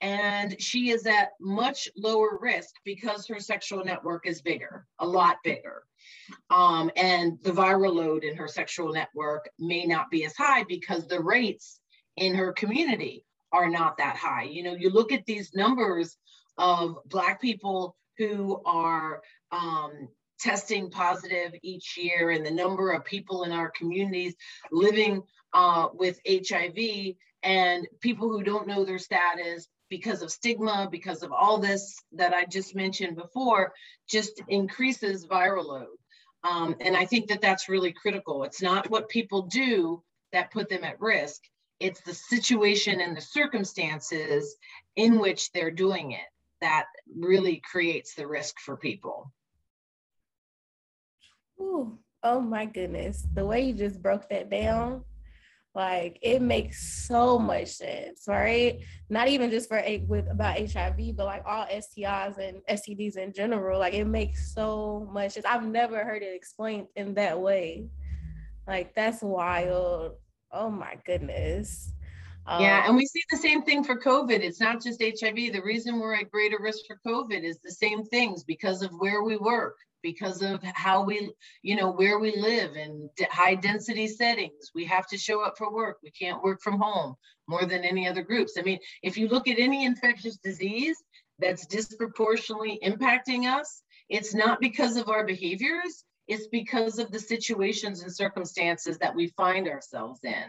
and 0.02 0.60
she 0.62 0.90
is 0.90 1.06
at 1.06 1.32
much 1.40 1.90
lower 1.96 2.38
risk 2.42 2.76
because 2.84 3.28
her 3.28 3.40
sexual 3.40 3.84
network 3.84 4.28
is 4.28 4.42
bigger, 4.42 4.86
a 5.00 5.08
lot 5.08 5.38
bigger. 5.44 5.84
Um, 6.50 6.92
and 6.96 7.40
the 7.44 7.52
viral 7.52 7.96
load 7.96 8.24
in 8.24 8.36
her 8.36 8.48
sexual 8.48 8.92
network 8.92 9.50
may 9.58 9.86
not 9.86 10.12
be 10.12 10.26
as 10.26 10.36
high 10.36 10.64
because 10.64 11.08
the 11.08 11.22
rates 11.22 11.80
in 12.18 12.36
her 12.36 12.54
community 12.54 13.26
are 13.52 13.70
not 13.70 13.98
that 13.98 14.18
high. 14.18 14.44
You 14.44 14.64
know, 14.64 14.76
you 14.76 14.90
look 14.90 15.12
at 15.12 15.26
these 15.26 15.54
numbers 15.54 16.18
of 16.58 16.98
Black 17.06 17.42
people 17.42 17.96
who 18.18 18.62
are 18.66 19.22
um, 19.52 20.10
testing 20.40 20.90
positive 20.90 21.54
each 21.64 21.98
year 21.98 22.32
and 22.32 22.46
the 22.46 22.52
number 22.52 22.92
of 22.92 23.06
people 23.06 23.44
in 23.44 23.52
our 23.52 23.72
communities 23.72 24.36
living 24.72 25.22
uh, 25.54 25.88
with 25.94 26.20
HIV 26.28 27.16
and 27.44 27.88
people 28.02 28.30
who 28.30 28.44
don't 28.44 28.68
know 28.68 28.84
their 28.84 29.00
status, 29.00 29.68
because 29.98 30.22
of 30.22 30.32
stigma, 30.32 30.90
because 30.92 31.24
of 31.24 31.32
all 31.32 31.58
this 31.58 31.98
that 32.12 32.34
I 32.34 32.44
just 32.46 32.76
mentioned 32.76 33.16
before, 33.16 33.74
just 34.10 34.42
increases 34.50 35.26
viral 35.26 35.66
load. 35.66 35.98
Um, 36.44 36.76
and 36.82 36.98
I 36.98 37.06
think 37.06 37.28
that 37.30 37.42
that's 37.42 37.70
really 37.70 37.94
critical. 37.94 38.44
It's 38.44 38.62
not 38.62 38.90
what 38.90 39.08
people 39.08 39.44
do 39.44 40.04
that 40.34 40.52
put 40.52 40.68
them 40.70 40.84
at 40.84 41.00
risk, 41.00 41.42
it's 41.80 42.02
the 42.02 42.14
situation 42.14 43.00
and 43.00 43.16
the 43.16 43.22
circumstances 43.22 44.56
in 44.96 45.20
which 45.20 45.52
they're 45.52 45.72
doing 45.72 46.12
it 46.12 46.30
that 46.62 46.86
really 47.18 47.62
creates 47.72 48.16
the 48.16 48.28
risk 48.28 48.60
for 48.60 48.76
people. 48.78 49.32
Ooh, 51.60 51.98
oh 52.24 52.42
my 52.42 52.66
goodness. 52.66 53.26
The 53.34 53.46
way 53.46 53.62
you 53.62 53.74
just 53.74 54.02
broke 54.02 54.30
that 54.30 54.50
down 54.50 55.04
like 55.76 56.18
it 56.22 56.42
makes 56.42 57.06
so 57.06 57.38
much 57.38 57.68
sense, 57.68 58.24
right? 58.28 58.80
Not 59.10 59.28
even 59.28 59.52
just 59.52 59.68
for 59.68 59.78
a 59.78 60.06
with 60.08 60.26
about 60.32 60.58
HIV, 60.58 61.18
but 61.18 61.26
like 61.26 61.44
all 61.46 61.66
STIs 61.66 62.38
and 62.38 62.62
STDs 62.70 63.18
in 63.18 63.34
general. 63.34 63.78
Like 63.78 63.94
it 63.94 64.06
makes 64.06 64.54
so 64.54 65.08
much 65.12 65.34
sense. 65.34 65.46
I've 65.46 65.66
never 65.66 66.04
heard 66.06 66.24
it 66.24 66.34
explained 66.34 66.88
in 66.96 67.14
that 67.16 67.40
way. 67.40 67.90
Like 68.66 68.96
that's 68.96 69.22
wild. 69.22 70.14
Oh 70.52 70.70
my 70.70 70.98
goodness. 71.06 71.92
Um, 72.48 72.62
yeah, 72.62 72.86
and 72.88 72.96
we 72.96 73.06
see 73.06 73.22
the 73.32 73.38
same 73.38 73.64
thing 73.64 73.84
for 73.84 74.00
COVID. 74.00 74.40
It's 74.40 74.62
not 74.62 74.82
just 74.82 75.02
HIV. 75.02 75.36
The 75.36 75.62
reason 75.64 76.00
we're 76.00 76.16
at 76.16 76.32
greater 76.32 76.58
risk 76.62 76.86
for 76.88 77.00
COVID 77.06 77.44
is 77.44 77.60
the 77.64 77.72
same 77.72 78.06
things 78.06 78.44
because 78.44 78.82
of 78.82 78.92
where 79.00 79.24
we 79.24 79.36
work, 79.36 79.76
because 80.06 80.44
of 80.44 80.62
how 80.62 81.04
we, 81.04 81.32
you 81.64 81.76
know, 81.76 81.90
where 81.90 82.20
we 82.20 82.36
live 82.38 82.76
in 82.76 83.10
high 83.32 83.56
density 83.56 84.08
settings. 84.08 84.70
We 84.76 84.86
have 84.86 85.08
to 85.08 85.18
show 85.18 85.42
up 85.42 85.58
for 85.58 85.74
work. 85.74 85.98
We 86.04 86.12
can't 86.12 86.44
work 86.44 86.62
from 86.62 86.80
home 86.80 87.16
more 87.48 87.66
than 87.66 87.84
any 87.84 88.08
other 88.08 88.22
groups. 88.22 88.54
I 88.56 88.62
mean, 88.62 88.78
if 89.02 89.18
you 89.18 89.28
look 89.28 89.48
at 89.48 89.58
any 89.58 89.84
infectious 89.84 90.38
disease 90.38 90.96
that's 91.40 91.66
disproportionately 91.66 92.80
impacting 92.84 93.52
us, 93.52 93.82
it's 94.08 94.36
not 94.36 94.62
because 94.62 94.96
of 94.96 95.10
our 95.10 95.26
behaviors, 95.26 96.06
it's 96.28 96.46
because 96.52 97.00
of 97.00 97.12
the 97.12 97.20
situations 97.20 98.04
and 98.04 98.16
circumstances 98.16 99.00
that 99.00 99.16
we 99.16 99.30
find 99.30 99.68
ourselves 99.68 100.20
in. 100.24 100.46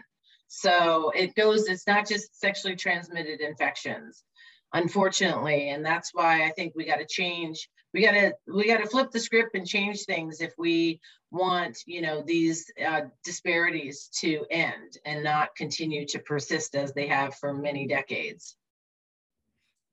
So 0.49 1.09
it 1.15 1.33
goes, 1.33 1.67
it's 1.67 1.87
not 1.87 2.07
just 2.07 2.39
sexually 2.39 2.75
transmitted 2.75 3.41
infections, 3.41 4.23
unfortunately. 4.73 5.69
And 5.69 5.85
that's 5.85 6.11
why 6.13 6.45
I 6.45 6.51
think 6.51 6.73
we 6.75 6.85
got 6.85 6.97
to 6.97 7.05
change 7.05 7.69
we 7.93 8.03
got 8.03 8.11
to 8.11 8.33
we 8.47 8.67
got 8.67 8.77
to 8.77 8.87
flip 8.87 9.11
the 9.11 9.19
script 9.19 9.55
and 9.55 9.65
change 9.67 10.03
things 10.03 10.41
if 10.41 10.53
we 10.57 10.99
want 11.31 11.79
you 11.85 12.01
know 12.01 12.21
these 12.25 12.71
uh, 12.85 13.01
disparities 13.23 14.09
to 14.19 14.45
end 14.51 14.97
and 15.05 15.23
not 15.23 15.55
continue 15.55 16.05
to 16.05 16.19
persist 16.19 16.75
as 16.75 16.93
they 16.93 17.07
have 17.07 17.35
for 17.35 17.53
many 17.53 17.87
decades 17.87 18.55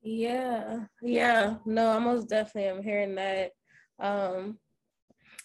yeah 0.01 0.81
yeah 1.01 1.55
no 1.65 1.89
i 1.89 1.99
most 1.99 2.29
definitely 2.29 2.69
am 2.69 2.83
hearing 2.83 3.15
that 3.15 3.51
um 3.99 4.57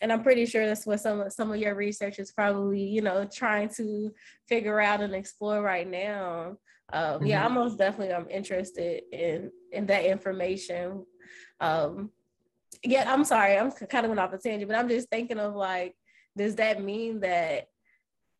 and 0.02 0.10
I'm 0.10 0.22
pretty 0.22 0.46
sure 0.46 0.66
that's 0.66 0.86
what 0.86 1.00
some 1.00 1.20
of 1.20 1.32
some 1.32 1.52
of 1.52 1.58
your 1.58 1.74
research 1.74 2.18
is 2.18 2.32
probably, 2.32 2.82
you 2.82 3.02
know, 3.02 3.28
trying 3.30 3.68
to 3.76 4.10
figure 4.48 4.80
out 4.80 5.02
and 5.02 5.14
explore 5.14 5.60
right 5.60 5.86
now. 5.86 6.56
Um, 6.92 7.02
mm-hmm. 7.02 7.26
Yeah, 7.26 7.44
I'm 7.44 7.54
most 7.54 7.78
definitely 7.78 8.14
I'm 8.14 8.28
interested 8.28 9.02
in 9.12 9.50
in 9.72 9.86
that 9.86 10.04
information. 10.04 11.04
Um, 11.60 12.10
yeah, 12.82 13.12
I'm 13.12 13.24
sorry, 13.24 13.58
I'm 13.58 13.70
kind 13.72 14.06
of 14.06 14.10
went 14.10 14.20
off 14.20 14.32
a 14.32 14.38
tangent, 14.38 14.68
but 14.68 14.78
I'm 14.78 14.88
just 14.88 15.08
thinking 15.08 15.38
of 15.38 15.54
like, 15.54 15.94
does 16.36 16.56
that 16.56 16.82
mean 16.82 17.20
that 17.20 17.66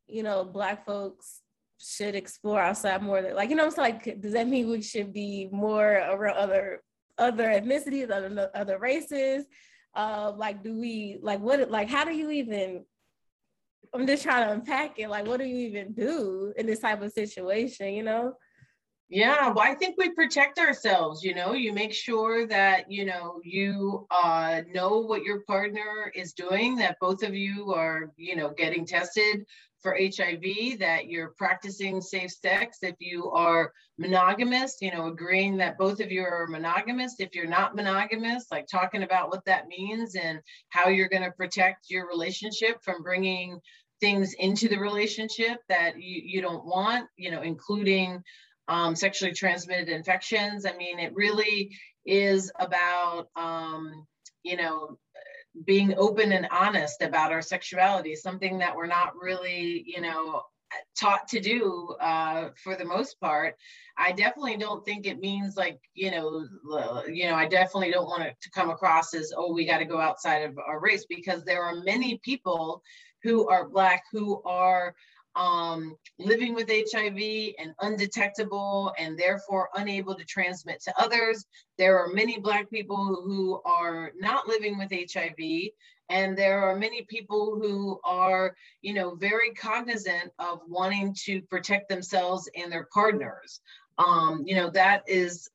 you 0.06 0.22
know 0.22 0.44
Black 0.44 0.86
folks 0.86 1.40
should 1.78 2.14
explore 2.14 2.60
outside 2.60 3.02
more? 3.02 3.22
Like, 3.22 3.50
you 3.50 3.56
know, 3.56 3.66
I'm 3.66 3.72
like, 3.76 4.20
does 4.20 4.32
that 4.32 4.48
mean 4.48 4.68
we 4.68 4.82
should 4.82 5.12
be 5.12 5.48
more 5.52 5.92
around 5.92 6.36
other 6.36 6.82
other 7.18 7.44
ethnicities, 7.48 8.10
other 8.10 8.50
other 8.54 8.78
races? 8.78 9.44
Uh, 9.94 10.32
like, 10.36 10.62
do 10.62 10.78
we 10.78 11.18
like 11.20 11.40
what? 11.40 11.70
Like, 11.70 11.88
how 11.88 12.04
do 12.04 12.12
you 12.12 12.30
even? 12.30 12.84
I'm 13.94 14.06
just 14.06 14.22
trying 14.22 14.46
to 14.46 14.52
unpack 14.52 14.98
it. 14.98 15.08
Like, 15.08 15.26
what 15.26 15.40
do 15.40 15.46
you 15.46 15.56
even 15.68 15.92
do 15.92 16.52
in 16.56 16.66
this 16.66 16.80
type 16.80 17.02
of 17.02 17.12
situation? 17.12 17.92
You 17.94 18.04
know? 18.04 18.34
Yeah, 19.08 19.48
well, 19.48 19.66
I 19.66 19.74
think 19.74 19.96
we 19.98 20.10
protect 20.10 20.60
ourselves. 20.60 21.24
You 21.24 21.34
know, 21.34 21.52
you 21.52 21.72
make 21.72 21.92
sure 21.92 22.46
that 22.46 22.90
you 22.90 23.04
know 23.04 23.40
you 23.42 24.06
uh, 24.10 24.62
know 24.72 25.00
what 25.00 25.24
your 25.24 25.40
partner 25.40 26.12
is 26.14 26.32
doing. 26.32 26.76
That 26.76 26.96
both 27.00 27.24
of 27.24 27.34
you 27.34 27.74
are, 27.74 28.12
you 28.16 28.36
know, 28.36 28.50
getting 28.50 28.86
tested 28.86 29.44
for 29.82 29.96
HIV, 29.98 30.78
that 30.78 31.06
you're 31.06 31.34
practicing 31.36 32.00
safe 32.00 32.30
sex. 32.30 32.78
If 32.82 32.96
you 32.98 33.30
are 33.30 33.72
monogamous, 33.98 34.76
you 34.80 34.90
know, 34.90 35.06
agreeing 35.06 35.56
that 35.58 35.78
both 35.78 36.00
of 36.00 36.10
you 36.10 36.22
are 36.22 36.46
monogamous. 36.46 37.16
If 37.18 37.34
you're 37.34 37.46
not 37.46 37.76
monogamous, 37.76 38.46
like 38.50 38.66
talking 38.66 39.02
about 39.02 39.30
what 39.30 39.44
that 39.46 39.68
means 39.68 40.14
and 40.14 40.40
how 40.70 40.88
you're 40.88 41.08
going 41.08 41.22
to 41.24 41.32
protect 41.32 41.90
your 41.90 42.08
relationship 42.08 42.78
from 42.82 43.02
bringing 43.02 43.60
things 44.00 44.34
into 44.38 44.68
the 44.68 44.78
relationship 44.78 45.58
that 45.68 46.00
you, 46.00 46.22
you 46.24 46.40
don't 46.40 46.64
want, 46.64 47.06
you 47.16 47.30
know, 47.30 47.42
including 47.42 48.22
um, 48.68 48.94
sexually 48.96 49.32
transmitted 49.32 49.88
infections. 49.88 50.64
I 50.64 50.76
mean, 50.76 50.98
it 50.98 51.14
really 51.14 51.76
is 52.06 52.50
about, 52.58 53.28
um, 53.36 54.06
you 54.42 54.56
know, 54.56 54.98
being 55.64 55.94
open 55.96 56.32
and 56.32 56.48
honest 56.50 57.02
about 57.02 57.32
our 57.32 57.42
sexuality, 57.42 58.14
something 58.14 58.58
that 58.58 58.74
we're 58.74 58.86
not 58.86 59.14
really, 59.20 59.84
you 59.86 60.00
know, 60.00 60.42
taught 60.96 61.26
to 61.28 61.40
do 61.40 61.94
uh, 62.00 62.50
for 62.62 62.76
the 62.76 62.84
most 62.84 63.20
part. 63.20 63.56
I 63.96 64.12
definitely 64.12 64.56
don't 64.56 64.84
think 64.84 65.06
it 65.06 65.18
means 65.18 65.56
like, 65.56 65.80
you 65.94 66.10
know, 66.10 66.46
you 67.08 67.28
know, 67.28 67.34
I 67.34 67.46
definitely 67.46 67.90
don't 67.90 68.06
want 68.06 68.22
it 68.22 68.36
to 68.40 68.50
come 68.50 68.70
across 68.70 69.12
as, 69.14 69.32
oh, 69.36 69.52
we 69.52 69.66
got 69.66 69.78
to 69.78 69.84
go 69.84 70.00
outside 70.00 70.42
of 70.42 70.58
our 70.58 70.80
race 70.80 71.06
because 71.08 71.44
there 71.44 71.62
are 71.62 71.82
many 71.82 72.20
people 72.24 72.82
who 73.22 73.48
are 73.48 73.68
Black 73.68 74.04
who 74.12 74.42
are 74.44 74.94
um, 75.40 75.96
living 76.18 76.54
with 76.54 76.68
HIV 76.68 77.54
and 77.58 77.74
undetectable 77.80 78.92
and 78.98 79.18
therefore 79.18 79.70
unable 79.74 80.14
to 80.14 80.24
transmit 80.24 80.82
to 80.82 80.92
others. 81.00 81.46
There 81.78 81.98
are 81.98 82.08
many 82.08 82.38
Black 82.38 82.70
people 82.70 83.22
who 83.24 83.60
are 83.64 84.12
not 84.18 84.46
living 84.46 84.76
with 84.78 84.92
HIV. 84.92 85.70
And 86.10 86.36
there 86.36 86.62
are 86.62 86.76
many 86.76 87.06
people 87.08 87.58
who 87.58 88.00
are, 88.04 88.54
you 88.82 88.92
know, 88.92 89.14
very 89.14 89.52
cognizant 89.52 90.30
of 90.38 90.60
wanting 90.68 91.14
to 91.24 91.40
protect 91.42 91.88
themselves 91.88 92.50
and 92.54 92.70
their 92.70 92.88
partners. 92.92 93.60
Um, 93.96 94.42
you 94.44 94.56
know, 94.56 94.70
that 94.70 95.04
is 95.06 95.48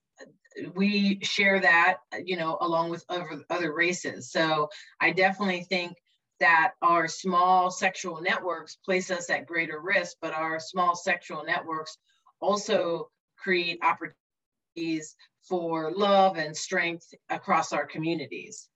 we 0.74 1.20
share 1.22 1.60
that 1.60 1.98
you 2.24 2.38
know 2.38 2.58
along 2.62 2.90
with 2.90 3.04
other 3.10 3.44
other 3.50 3.74
races 3.74 4.32
so 4.32 4.70
i 5.02 5.12
definitely 5.12 5.64
think 5.64 5.98
that 6.40 6.74
our 6.82 7.08
small 7.08 7.72
sexual 7.72 8.22
networks 8.22 8.76
place 8.84 9.10
us 9.12 9.30
at 9.30 9.48
greater 9.48 9.80
risk, 9.80 10.18
but 10.22 10.34
our 10.34 10.60
small 10.60 10.96
sexual 10.96 11.44
networks 11.46 11.98
also 12.42 13.10
create 13.38 13.80
opportunities 13.82 15.16
for 15.48 15.92
love 15.92 16.38
and 16.38 16.56
strength 16.56 17.14
across 17.30 17.72
our 17.72 17.86
communities. 17.86 18.68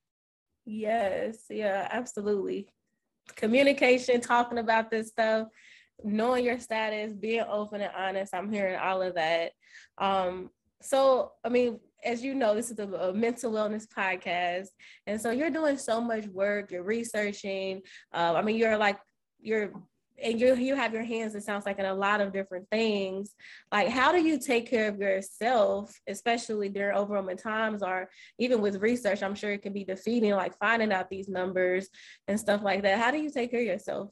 Yes, 0.66 1.46
yeah, 1.50 1.88
absolutely. 1.92 2.68
Communication, 3.36 4.22
talking 4.22 4.60
about 4.60 4.90
this 4.90 5.10
stuff, 5.10 5.48
knowing 6.04 6.46
your 6.46 6.60
status, 6.60 7.14
being 7.14 7.44
open 7.50 7.82
and 7.82 7.94
honest. 7.96 8.34
I'm 8.34 8.52
hearing 8.52 8.78
all 8.78 9.02
of 9.02 9.16
that. 9.16 9.52
Um, 9.98 10.50
so, 10.82 11.34
I 11.44 11.50
mean, 11.50 11.80
as 12.04 12.24
you 12.24 12.34
know, 12.34 12.56
this 12.56 12.72
is 12.72 12.80
a, 12.80 12.88
a, 12.88 13.14
mental 13.14 13.52
wellness 13.52 13.88
podcast. 13.88 14.68
And 15.08 15.20
so 15.20 15.32
you're 15.32 15.50
doing 15.50 15.78
so 15.78 16.02
much 16.02 16.26
work, 16.28 16.72
you're 16.72 16.84
researching. 16.84 17.82
Uh, 18.14 18.34
I 18.36 18.42
mean, 18.42 18.58
you're 18.58 18.78
like, 18.78 19.00
you're, 19.42 19.74
and 20.22 20.40
you 20.40 20.54
you 20.56 20.76
have 20.76 20.94
your 20.94 21.04
hands, 21.04 21.34
it 21.34 21.44
sounds 21.44 21.66
like, 21.66 21.80
in 21.80 21.86
a 21.86 21.94
lot 21.94 22.20
of 22.20 22.34
different 22.34 22.68
things. 22.70 23.34
Like, 23.72 23.88
how 23.88 24.12
do 24.12 24.22
you 24.22 24.38
take 24.38 24.70
care 24.70 24.90
of 24.90 25.00
yourself, 25.00 25.98
especially 26.08 26.68
during 26.70 26.98
overwhelming 26.98 27.38
times, 27.38 27.82
or 27.82 28.10
even 28.38 28.60
with 28.62 28.82
research? 28.82 29.24
I'm 29.24 29.36
sure 29.36 29.52
it 29.54 29.62
can 29.62 29.74
be 29.74 29.86
defeating, 29.86 30.32
like 30.32 30.58
finding 30.58 30.92
out 30.92 31.10
these 31.10 31.30
numbers 31.30 31.88
and 32.28 32.40
stuff 32.40 32.62
like 32.64 32.82
that. 32.84 33.00
How 33.00 33.12
do 33.12 33.18
you 33.18 33.32
take 33.32 33.52
care 33.52 33.62
of 33.62 33.66
yourself? 33.66 34.12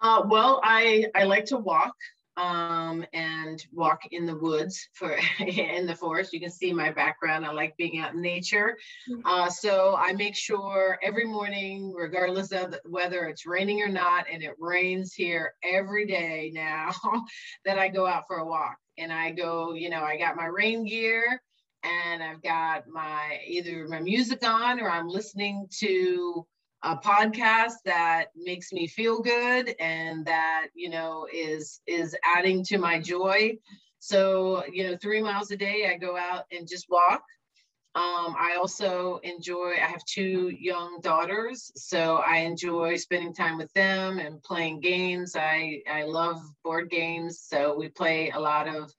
Uh, 0.00 0.22
well, 0.26 0.60
I 0.62 1.06
I 1.14 1.24
like 1.24 1.46
to 1.46 1.58
walk 1.58 1.94
um, 2.38 3.04
and 3.12 3.66
walk 3.72 4.00
in 4.12 4.24
the 4.24 4.36
woods 4.36 4.88
for 4.94 5.18
in 5.40 5.86
the 5.86 5.94
forest. 5.94 6.32
You 6.32 6.40
can 6.40 6.50
see 6.50 6.72
my 6.72 6.90
background. 6.92 7.44
I 7.44 7.52
like 7.52 7.76
being 7.76 7.98
out 7.98 8.14
in 8.14 8.22
nature. 8.22 8.78
Mm-hmm. 9.10 9.26
Uh, 9.26 9.50
so 9.50 9.96
I 9.98 10.12
make 10.12 10.36
sure 10.36 10.98
every 11.02 11.24
morning, 11.24 11.92
regardless 11.92 12.52
of 12.52 12.74
whether 12.88 13.24
it's 13.24 13.44
raining 13.44 13.82
or 13.82 13.88
not, 13.88 14.26
and 14.32 14.42
it 14.42 14.54
rains 14.58 15.12
here 15.12 15.54
every 15.64 16.06
day 16.06 16.52
now, 16.54 16.92
that 17.64 17.78
I 17.78 17.88
go 17.88 18.06
out 18.06 18.24
for 18.28 18.38
a 18.38 18.46
walk. 18.46 18.76
And 18.96 19.12
I 19.12 19.30
go, 19.30 19.74
you 19.74 19.90
know, 19.90 20.02
I 20.02 20.16
got 20.16 20.36
my 20.36 20.46
rain 20.46 20.84
gear 20.84 21.40
and 21.84 22.20
I've 22.20 22.42
got 22.42 22.88
my 22.88 23.38
either 23.46 23.86
my 23.86 24.00
music 24.00 24.44
on 24.44 24.80
or 24.80 24.90
I'm 24.90 25.08
listening 25.08 25.68
to 25.78 26.44
a 26.82 26.96
podcast 26.96 27.74
that 27.84 28.26
makes 28.36 28.72
me 28.72 28.86
feel 28.86 29.20
good 29.20 29.74
and 29.80 30.24
that 30.26 30.68
you 30.74 30.88
know 30.88 31.26
is 31.32 31.80
is 31.86 32.16
adding 32.24 32.64
to 32.64 32.78
my 32.78 33.00
joy. 33.00 33.56
So 33.98 34.64
you 34.72 34.84
know 34.84 34.96
three 34.96 35.22
miles 35.22 35.50
a 35.50 35.56
day 35.56 35.90
i 35.92 35.96
go 35.96 36.16
out 36.16 36.44
and 36.52 36.68
just 36.68 36.86
walk. 36.88 37.22
Um, 37.94 38.36
i 38.38 38.56
also 38.60 39.18
enjoy 39.24 39.72
i 39.72 39.86
have 39.86 40.04
two 40.04 40.50
young 40.50 41.00
daughters 41.02 41.72
so 41.74 42.16
i 42.18 42.38
enjoy 42.38 42.96
spending 42.96 43.34
time 43.34 43.58
with 43.58 43.72
them 43.72 44.18
and 44.18 44.42
playing 44.42 44.80
games. 44.80 45.34
I 45.36 45.82
i 45.90 46.04
love 46.04 46.38
board 46.62 46.90
games 46.90 47.40
so 47.40 47.76
we 47.76 47.88
play 47.88 48.30
a 48.30 48.38
lot 48.38 48.68
of 48.68 48.92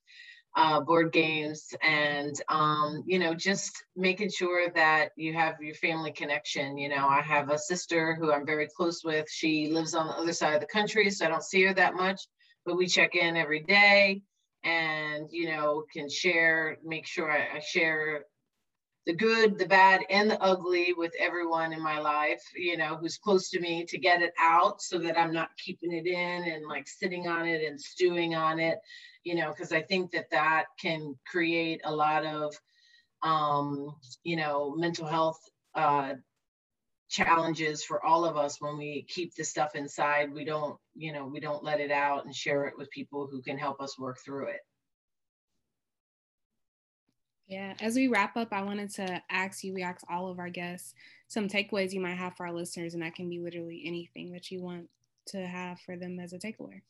uh, 0.56 0.80
board 0.82 1.12
games 1.12 1.74
and 1.82 2.42
um, 2.50 3.04
you 3.06 3.20
know 3.20 3.34
just 3.34 3.84
making 3.96 4.30
sure 4.30 4.70
that 4.76 5.10
you 5.16 5.34
have 5.34 5.56
your 5.62 5.76
family 5.76 6.12
connection 6.12 6.78
you 6.78 6.90
know. 6.90 7.08
I 7.08 7.22
have 7.22 7.50
a 7.50 7.58
sister 7.58 8.16
who 8.16 8.32
i'm 8.32 8.46
very 8.46 8.68
close 8.76 9.04
with. 9.04 9.28
She 9.30 9.70
lives 9.70 9.94
on 9.94 10.08
the 10.08 10.14
other 10.14 10.34
side 10.34 10.56
of 10.56 10.62
the 10.62 10.68
country 10.68 11.10
so 11.10 11.26
i 11.26 11.30
don't 11.30 11.44
see 11.44 11.64
her 11.64 11.74
that 11.74 11.96
much 11.96 12.22
but 12.66 12.78
we 12.78 12.88
check 12.88 13.16
in 13.16 13.38
every 13.38 13.62
day 13.62 14.22
and 14.64 15.28
you 15.32 15.50
know 15.50 15.84
can 15.94 16.10
share 16.10 16.78
make 16.84 17.06
sure 17.06 17.32
I, 17.32 17.58
I 17.58 17.60
share 17.60 18.26
the 19.06 19.16
good 19.16 19.58
the 19.58 19.66
bad 19.66 20.02
and 20.10 20.30
the 20.30 20.42
ugly 20.42 20.94
with 20.96 21.14
everyone 21.20 21.74
in 21.74 21.82
my 21.82 22.00
life 22.00 22.42
you 22.56 22.78
know 22.78 22.98
who's 22.98 23.18
close 23.18 23.50
to 23.50 23.60
me 23.60 23.86
to 23.88 23.98
get 23.98 24.22
it 24.22 24.34
out 24.40 24.82
so 24.82 25.00
that 25.00 25.18
i'm 25.18 25.34
not 25.34 25.50
keeping 25.58 25.94
it 25.94 26.06
in 26.06 26.52
and 26.52 26.68
like 26.68 26.88
sitting 26.88 27.28
on 27.28 27.48
it 27.48 27.64
and 27.64 27.80
stewing 27.80 28.36
on 28.36 28.60
it 28.60 28.78
you 29.24 29.36
know, 29.36 29.50
because 29.50 29.72
I 29.72 29.82
think 29.82 30.12
that 30.12 30.30
that 30.32 30.66
can 30.80 31.16
create 31.26 31.82
a 31.84 31.94
lot 31.94 32.26
of, 32.26 32.56
um, 33.24 33.96
you 34.24 34.36
know, 34.36 34.74
mental 34.76 35.06
health 35.06 35.40
uh, 35.76 36.14
challenges 37.10 37.84
for 37.84 38.04
all 38.06 38.24
of 38.26 38.38
us 38.38 38.62
when 38.62 38.78
we 38.78 39.06
keep 39.10 39.36
the 39.36 39.44
stuff 39.44 39.76
inside. 39.76 40.34
We 40.34 40.46
don't, 40.46 40.78
you 40.96 41.12
know, 41.12 41.26
we 41.26 41.40
don't 41.40 41.64
let 41.64 41.80
it 41.80 41.92
out 41.92 42.26
and 42.26 42.36
share 42.36 42.66
it 42.66 42.78
with 42.78 42.90
people 42.92 43.28
who 43.30 43.42
can 43.42 43.58
help 43.58 43.82
us 43.82 44.00
work 44.00 44.20
through 44.24 44.50
it. 44.50 44.62
Yeah, 47.48 47.74
as 47.82 47.96
we 47.96 48.08
wrap 48.08 48.38
up, 48.38 48.50
I 48.52 48.62
wanted 48.62 48.92
to 48.92 49.22
ask 49.32 49.64
you, 49.64 49.74
we 49.74 49.82
ask 49.82 50.06
all 50.08 50.30
of 50.30 50.38
our 50.38 50.50
guests 50.50 50.94
some 51.28 51.48
takeaways 51.48 51.92
you 51.92 52.00
might 52.00 52.18
have 52.18 52.38
for 52.38 52.46
our 52.46 52.54
listeners, 52.54 52.94
and 52.94 53.02
that 53.02 53.16
can 53.16 53.28
be 53.28 53.40
literally 53.40 53.82
anything 53.86 54.32
that 54.34 54.52
you 54.52 54.62
want 54.62 54.88
to 55.30 55.48
have 55.48 55.80
for 55.80 55.98
them 55.98 56.20
as 56.20 56.32
a 56.32 56.38
takeaway. 56.38 56.82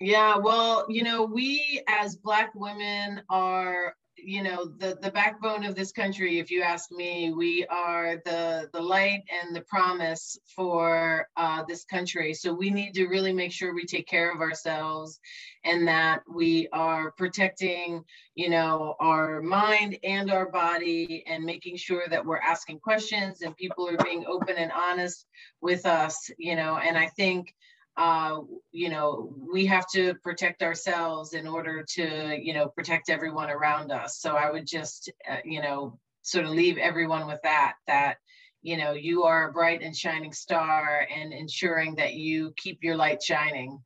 Yeah, 0.00 0.36
well, 0.36 0.86
you 0.88 1.02
know, 1.02 1.24
we 1.24 1.82
as 1.88 2.16
Black 2.16 2.52
women 2.54 3.22
are, 3.28 3.94
you 4.16 4.42
know 4.42 4.64
the 4.78 4.96
the 5.02 5.10
backbone 5.10 5.64
of 5.64 5.74
this 5.74 5.92
country 5.92 6.38
if 6.38 6.50
you 6.50 6.62
ask 6.62 6.90
me 6.90 7.32
we 7.32 7.66
are 7.66 8.16
the 8.24 8.70
the 8.72 8.80
light 8.80 9.22
and 9.30 9.54
the 9.54 9.60
promise 9.62 10.38
for 10.54 11.28
uh, 11.36 11.62
this 11.68 11.84
country. 11.84 12.32
So 12.32 12.52
we 12.52 12.70
need 12.70 12.94
to 12.94 13.06
really 13.06 13.32
make 13.32 13.52
sure 13.52 13.74
we 13.74 13.84
take 13.84 14.06
care 14.06 14.32
of 14.32 14.40
ourselves 14.40 15.20
and 15.64 15.86
that 15.88 16.22
we 16.32 16.68
are 16.72 17.10
protecting 17.12 18.02
you 18.34 18.48
know 18.48 18.94
our 19.00 19.42
mind 19.42 19.98
and 20.02 20.30
our 20.30 20.50
body 20.50 21.24
and 21.26 21.44
making 21.44 21.76
sure 21.76 22.04
that 22.08 22.24
we're 22.24 22.38
asking 22.38 22.78
questions 22.80 23.42
and 23.42 23.56
people 23.56 23.88
are 23.88 24.02
being 24.04 24.24
open 24.26 24.56
and 24.56 24.72
honest 24.72 25.26
with 25.60 25.86
us 25.86 26.30
you 26.38 26.56
know 26.56 26.78
and 26.78 26.96
i 26.96 27.06
think 27.06 27.54
uh, 27.96 28.40
you 28.72 28.88
know, 28.88 29.32
we 29.52 29.66
have 29.66 29.86
to 29.92 30.14
protect 30.22 30.62
ourselves 30.62 31.32
in 31.32 31.46
order 31.46 31.84
to, 31.94 32.38
you 32.40 32.52
know, 32.52 32.68
protect 32.68 33.08
everyone 33.08 33.50
around 33.50 33.92
us. 33.92 34.18
So 34.18 34.34
I 34.34 34.50
would 34.50 34.66
just, 34.66 35.12
uh, 35.30 35.36
you 35.44 35.62
know, 35.62 35.98
sort 36.22 36.44
of 36.44 36.50
leave 36.50 36.76
everyone 36.78 37.26
with 37.26 37.40
that, 37.42 37.74
that, 37.86 38.16
you 38.62 38.76
know, 38.76 38.92
you 38.92 39.24
are 39.24 39.48
a 39.48 39.52
bright 39.52 39.82
and 39.82 39.94
shining 39.94 40.32
star 40.32 41.06
and 41.14 41.32
ensuring 41.32 41.96
that 41.96 42.14
you 42.14 42.52
keep 42.56 42.82
your 42.82 42.96
light 42.96 43.22
shining. 43.22 43.78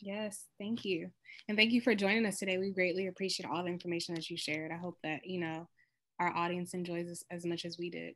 Yes, 0.00 0.44
thank 0.58 0.84
you. 0.84 1.10
And 1.48 1.56
thank 1.56 1.72
you 1.72 1.80
for 1.80 1.94
joining 1.94 2.26
us 2.26 2.38
today. 2.38 2.58
We 2.58 2.70
greatly 2.70 3.06
appreciate 3.06 3.48
all 3.48 3.64
the 3.64 3.70
information 3.70 4.14
that 4.14 4.28
you 4.28 4.36
shared. 4.36 4.70
I 4.70 4.76
hope 4.76 4.98
that, 5.02 5.20
you 5.24 5.40
know, 5.40 5.68
our 6.20 6.34
audience 6.36 6.74
enjoys 6.74 7.06
this 7.06 7.24
as 7.30 7.44
much 7.44 7.64
as 7.64 7.78
we 7.78 7.90
did. 7.90 8.14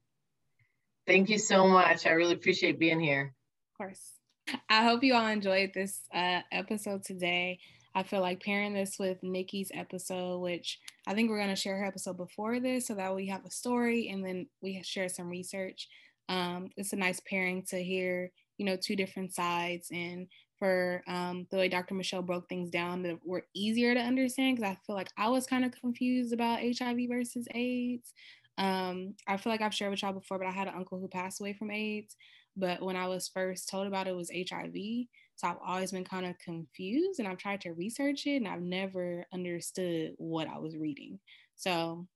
Thank 1.06 1.28
you 1.28 1.38
so 1.38 1.66
much. 1.66 2.06
I 2.06 2.10
really 2.10 2.34
appreciate 2.34 2.78
being 2.78 3.00
here. 3.00 3.34
Of 3.72 3.78
course. 3.78 4.19
I 4.68 4.84
hope 4.84 5.02
you 5.02 5.14
all 5.14 5.26
enjoyed 5.26 5.72
this 5.74 6.00
uh, 6.14 6.40
episode 6.52 7.04
today. 7.04 7.58
I 7.94 8.02
feel 8.02 8.20
like 8.20 8.42
pairing 8.42 8.74
this 8.74 8.98
with 8.98 9.22
Nikki's 9.22 9.70
episode, 9.74 10.38
which 10.38 10.78
I 11.06 11.14
think 11.14 11.28
we're 11.28 11.38
going 11.38 11.48
to 11.50 11.56
share 11.56 11.76
her 11.78 11.84
episode 11.84 12.16
before 12.16 12.60
this 12.60 12.86
so 12.86 12.94
that 12.94 13.14
we 13.14 13.26
have 13.28 13.44
a 13.44 13.50
story 13.50 14.08
and 14.08 14.24
then 14.24 14.46
we 14.62 14.80
share 14.84 15.08
some 15.08 15.28
research. 15.28 15.88
Um, 16.28 16.70
it's 16.76 16.92
a 16.92 16.96
nice 16.96 17.20
pairing 17.28 17.64
to 17.70 17.82
hear, 17.82 18.30
you 18.58 18.64
know, 18.64 18.76
two 18.76 18.94
different 18.94 19.34
sides 19.34 19.88
and 19.90 20.28
for 20.58 21.02
um, 21.08 21.46
the 21.50 21.56
way 21.56 21.68
Dr. 21.68 21.94
Michele 21.94 22.22
broke 22.22 22.48
things 22.48 22.70
down 22.70 23.02
that 23.02 23.18
were 23.24 23.46
easier 23.54 23.94
to 23.94 24.00
understand 24.00 24.56
because 24.56 24.70
I 24.70 24.78
feel 24.86 24.94
like 24.94 25.10
I 25.16 25.28
was 25.28 25.46
kind 25.46 25.64
of 25.64 25.72
confused 25.72 26.32
about 26.32 26.60
HIV 26.60 26.98
versus 27.08 27.48
AIDS. 27.54 28.12
Um, 28.58 29.14
I 29.26 29.38
feel 29.38 29.50
like 29.50 29.62
I've 29.62 29.74
shared 29.74 29.90
with 29.90 30.02
y'all 30.02 30.12
before, 30.12 30.38
but 30.38 30.46
I 30.46 30.52
had 30.52 30.68
an 30.68 30.74
uncle 30.76 31.00
who 31.00 31.08
passed 31.08 31.40
away 31.40 31.54
from 31.54 31.70
AIDS. 31.70 32.14
But 32.56 32.82
when 32.82 32.96
I 32.96 33.06
was 33.06 33.28
first 33.28 33.68
told 33.68 33.86
about 33.86 34.06
it, 34.06 34.10
it 34.10 34.16
was 34.16 34.30
HIV. 34.30 35.06
So 35.36 35.48
I've 35.48 35.56
always 35.64 35.92
been 35.92 36.04
kind 36.04 36.26
of 36.26 36.38
confused 36.38 37.18
and 37.18 37.28
I've 37.28 37.38
tried 37.38 37.62
to 37.62 37.72
research 37.72 38.26
it 38.26 38.36
and 38.36 38.48
I've 38.48 38.60
never 38.60 39.24
understood 39.32 40.12
what 40.18 40.48
I 40.48 40.58
was 40.58 40.76
reading. 40.76 41.18
So 41.56 42.06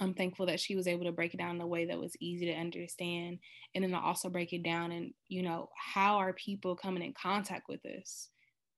I'm 0.00 0.14
thankful 0.14 0.46
that 0.46 0.60
she 0.60 0.74
was 0.74 0.86
able 0.86 1.04
to 1.04 1.12
break 1.12 1.34
it 1.34 1.38
down 1.38 1.56
in 1.56 1.60
a 1.60 1.66
way 1.66 1.86
that 1.86 1.98
was 1.98 2.16
easy 2.20 2.46
to 2.46 2.58
understand. 2.58 3.38
And 3.74 3.84
then 3.84 3.90
to 3.92 3.98
also 3.98 4.28
break 4.28 4.52
it 4.52 4.62
down 4.62 4.92
and, 4.92 5.12
you 5.28 5.42
know, 5.42 5.68
how 5.76 6.16
are 6.16 6.32
people 6.32 6.74
coming 6.74 7.02
in 7.02 7.14
contact 7.20 7.68
with 7.68 7.82
this? 7.82 8.30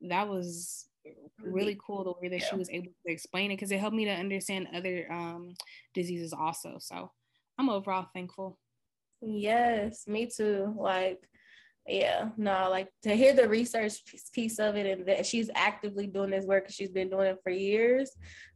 That 0.03 0.29
was 0.29 0.87
really 1.43 1.79
cool 1.85 2.05
the 2.05 2.13
way 2.21 2.29
that 2.29 2.41
yeah. 2.41 2.51
she 2.51 2.57
was 2.57 2.71
able 2.71 2.93
to 3.07 3.13
explain 3.13 3.51
it 3.51 3.57
because 3.57 3.71
it 3.71 3.81
helped 3.81 3.97
me 3.97 4.05
to 4.07 4.11
understand 4.11 4.69
other 4.75 5.07
um, 5.11 5.55
diseases 5.95 6.33
also. 6.33 6.77
So 6.79 7.11
I'm 7.59 7.71
overall 7.71 8.07
thankful. 8.15 8.59
Yes, 9.23 10.07
me 10.07 10.27
too. 10.27 10.75
Like, 10.79 11.23
yeah, 11.87 12.31
no, 12.37 12.69
like 12.71 12.89
to 13.03 13.15
hear 13.15 13.35
the 13.35 13.49
research 13.49 14.03
piece 14.33 14.59
of 14.59 14.77
it 14.77 14.87
and 14.87 15.07
that 15.07 15.27
she's 15.27 15.51
actively 15.55 16.07
doing 16.07 16.31
this 16.31 16.45
work 16.45 16.67
she's 16.71 16.91
been 16.91 17.11
doing 17.11 17.27
it 17.29 17.39
for 17.43 17.51
years. 17.51 18.11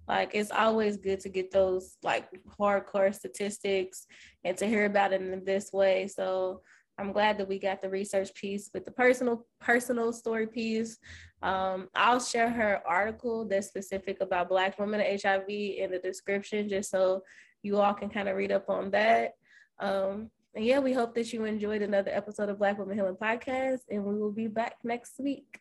Like, 0.07 0.35
it's 0.35 0.51
always 0.51 0.97
good 0.99 1.21
to 1.21 1.29
get 1.29 1.51
those 1.51 1.97
like 2.03 2.29
hardcore 2.59 3.15
statistics 3.15 4.07
and 4.45 4.57
to 4.59 4.67
hear 4.67 4.85
about 4.87 5.13
it 5.13 5.23
in 5.23 5.45
this 5.45 5.73
way. 5.73 6.07
So, 6.09 6.61
I'm 6.97 7.11
glad 7.13 7.39
that 7.39 7.49
we 7.49 7.59
got 7.59 7.83
the 7.83 7.91
research 7.91 8.33
piece 8.35 8.71
with 8.73 8.85
the 8.85 8.93
personal 8.93 9.47
personal 9.61 10.13
story 10.13 10.47
piece. 10.47 10.97
Um, 11.43 11.89
I'll 11.97 12.21
share 12.21 12.49
her 12.49 12.81
article 12.87 13.47
that's 13.47 13.67
specific 13.67 14.19
about 14.21 14.49
Black 14.49 14.79
women 14.79 15.01
and 15.01 15.21
HIV 15.21 15.49
in 15.49 15.91
the 15.91 15.99
description, 15.99 16.69
just 16.69 16.91
so 16.91 17.23
you 17.65 17.81
all 17.81 17.95
can 17.95 18.11
kind 18.11 18.29
of 18.29 18.37
read 18.37 18.53
up 18.53 18.69
on 18.71 18.93
that. 18.93 19.33
Um, 19.81 20.31
and 20.55 20.65
yeah, 20.65 20.79
we 20.79 20.93
hope 20.93 21.15
that 21.17 21.33
you 21.33 21.45
enjoyed 21.45 21.83
another 21.83 22.13
episode 22.13 22.49
of 22.49 22.59
Black 22.59 22.79
Women 22.79 22.97
Healing 22.97 23.17
Podcast, 23.17 23.81
and 23.91 24.05
we 24.05 24.15
will 24.15 24.31
be 24.31 24.47
back 24.47 24.77
next 24.85 25.15
week. 25.19 25.61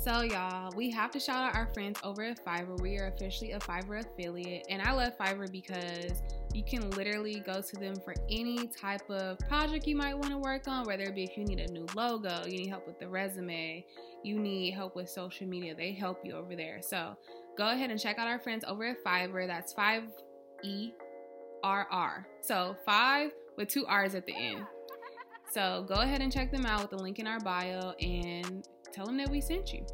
So, 0.00 0.22
y'all, 0.22 0.72
we 0.76 0.90
have 0.90 1.10
to 1.12 1.20
shout 1.20 1.44
out 1.44 1.54
our 1.54 1.66
friends 1.66 2.00
over 2.02 2.22
at 2.22 2.44
Fiverr. 2.44 2.80
We 2.80 2.98
are 2.98 3.08
officially 3.08 3.52
a 3.52 3.60
Fiverr 3.60 4.04
affiliate, 4.04 4.66
and 4.68 4.82
I 4.82 4.92
love 4.92 5.16
Fiverr 5.18 5.50
because 5.50 6.22
you 6.52 6.64
can 6.64 6.90
literally 6.90 7.40
go 7.46 7.60
to 7.60 7.76
them 7.76 7.94
for 8.04 8.14
any 8.28 8.68
type 8.68 9.08
of 9.08 9.38
project 9.40 9.86
you 9.86 9.96
might 9.96 10.14
want 10.14 10.30
to 10.30 10.38
work 10.38 10.66
on, 10.66 10.84
whether 10.84 11.04
it 11.04 11.14
be 11.14 11.24
if 11.24 11.36
you 11.36 11.44
need 11.44 11.60
a 11.60 11.70
new 11.70 11.86
logo, 11.94 12.44
you 12.44 12.58
need 12.58 12.68
help 12.68 12.86
with 12.86 12.98
the 12.98 13.08
resume, 13.08 13.84
you 14.24 14.38
need 14.38 14.72
help 14.72 14.96
with 14.96 15.08
social 15.08 15.46
media, 15.46 15.74
they 15.74 15.92
help 15.92 16.24
you 16.24 16.32
over 16.32 16.56
there. 16.56 16.80
So, 16.80 17.16
go 17.56 17.70
ahead 17.70 17.90
and 17.90 18.00
check 18.00 18.18
out 18.18 18.26
our 18.26 18.40
friends 18.40 18.64
over 18.66 18.84
at 18.84 19.04
Fiverr. 19.04 19.46
That's 19.46 19.74
5E 19.74 20.92
RR. 21.64 22.26
So 22.40 22.76
five 22.84 23.32
with 23.56 23.68
two 23.68 23.86
R's 23.86 24.14
at 24.14 24.26
the 24.26 24.34
end. 24.34 24.64
So 25.52 25.84
go 25.88 25.94
ahead 25.94 26.20
and 26.20 26.32
check 26.32 26.50
them 26.52 26.66
out 26.66 26.82
with 26.82 26.90
the 26.90 27.02
link 27.02 27.18
in 27.18 27.26
our 27.26 27.40
bio 27.40 27.92
and 28.00 28.66
tell 28.92 29.06
them 29.06 29.16
that 29.16 29.30
we 29.30 29.40
sent 29.40 29.72
you. 29.72 29.86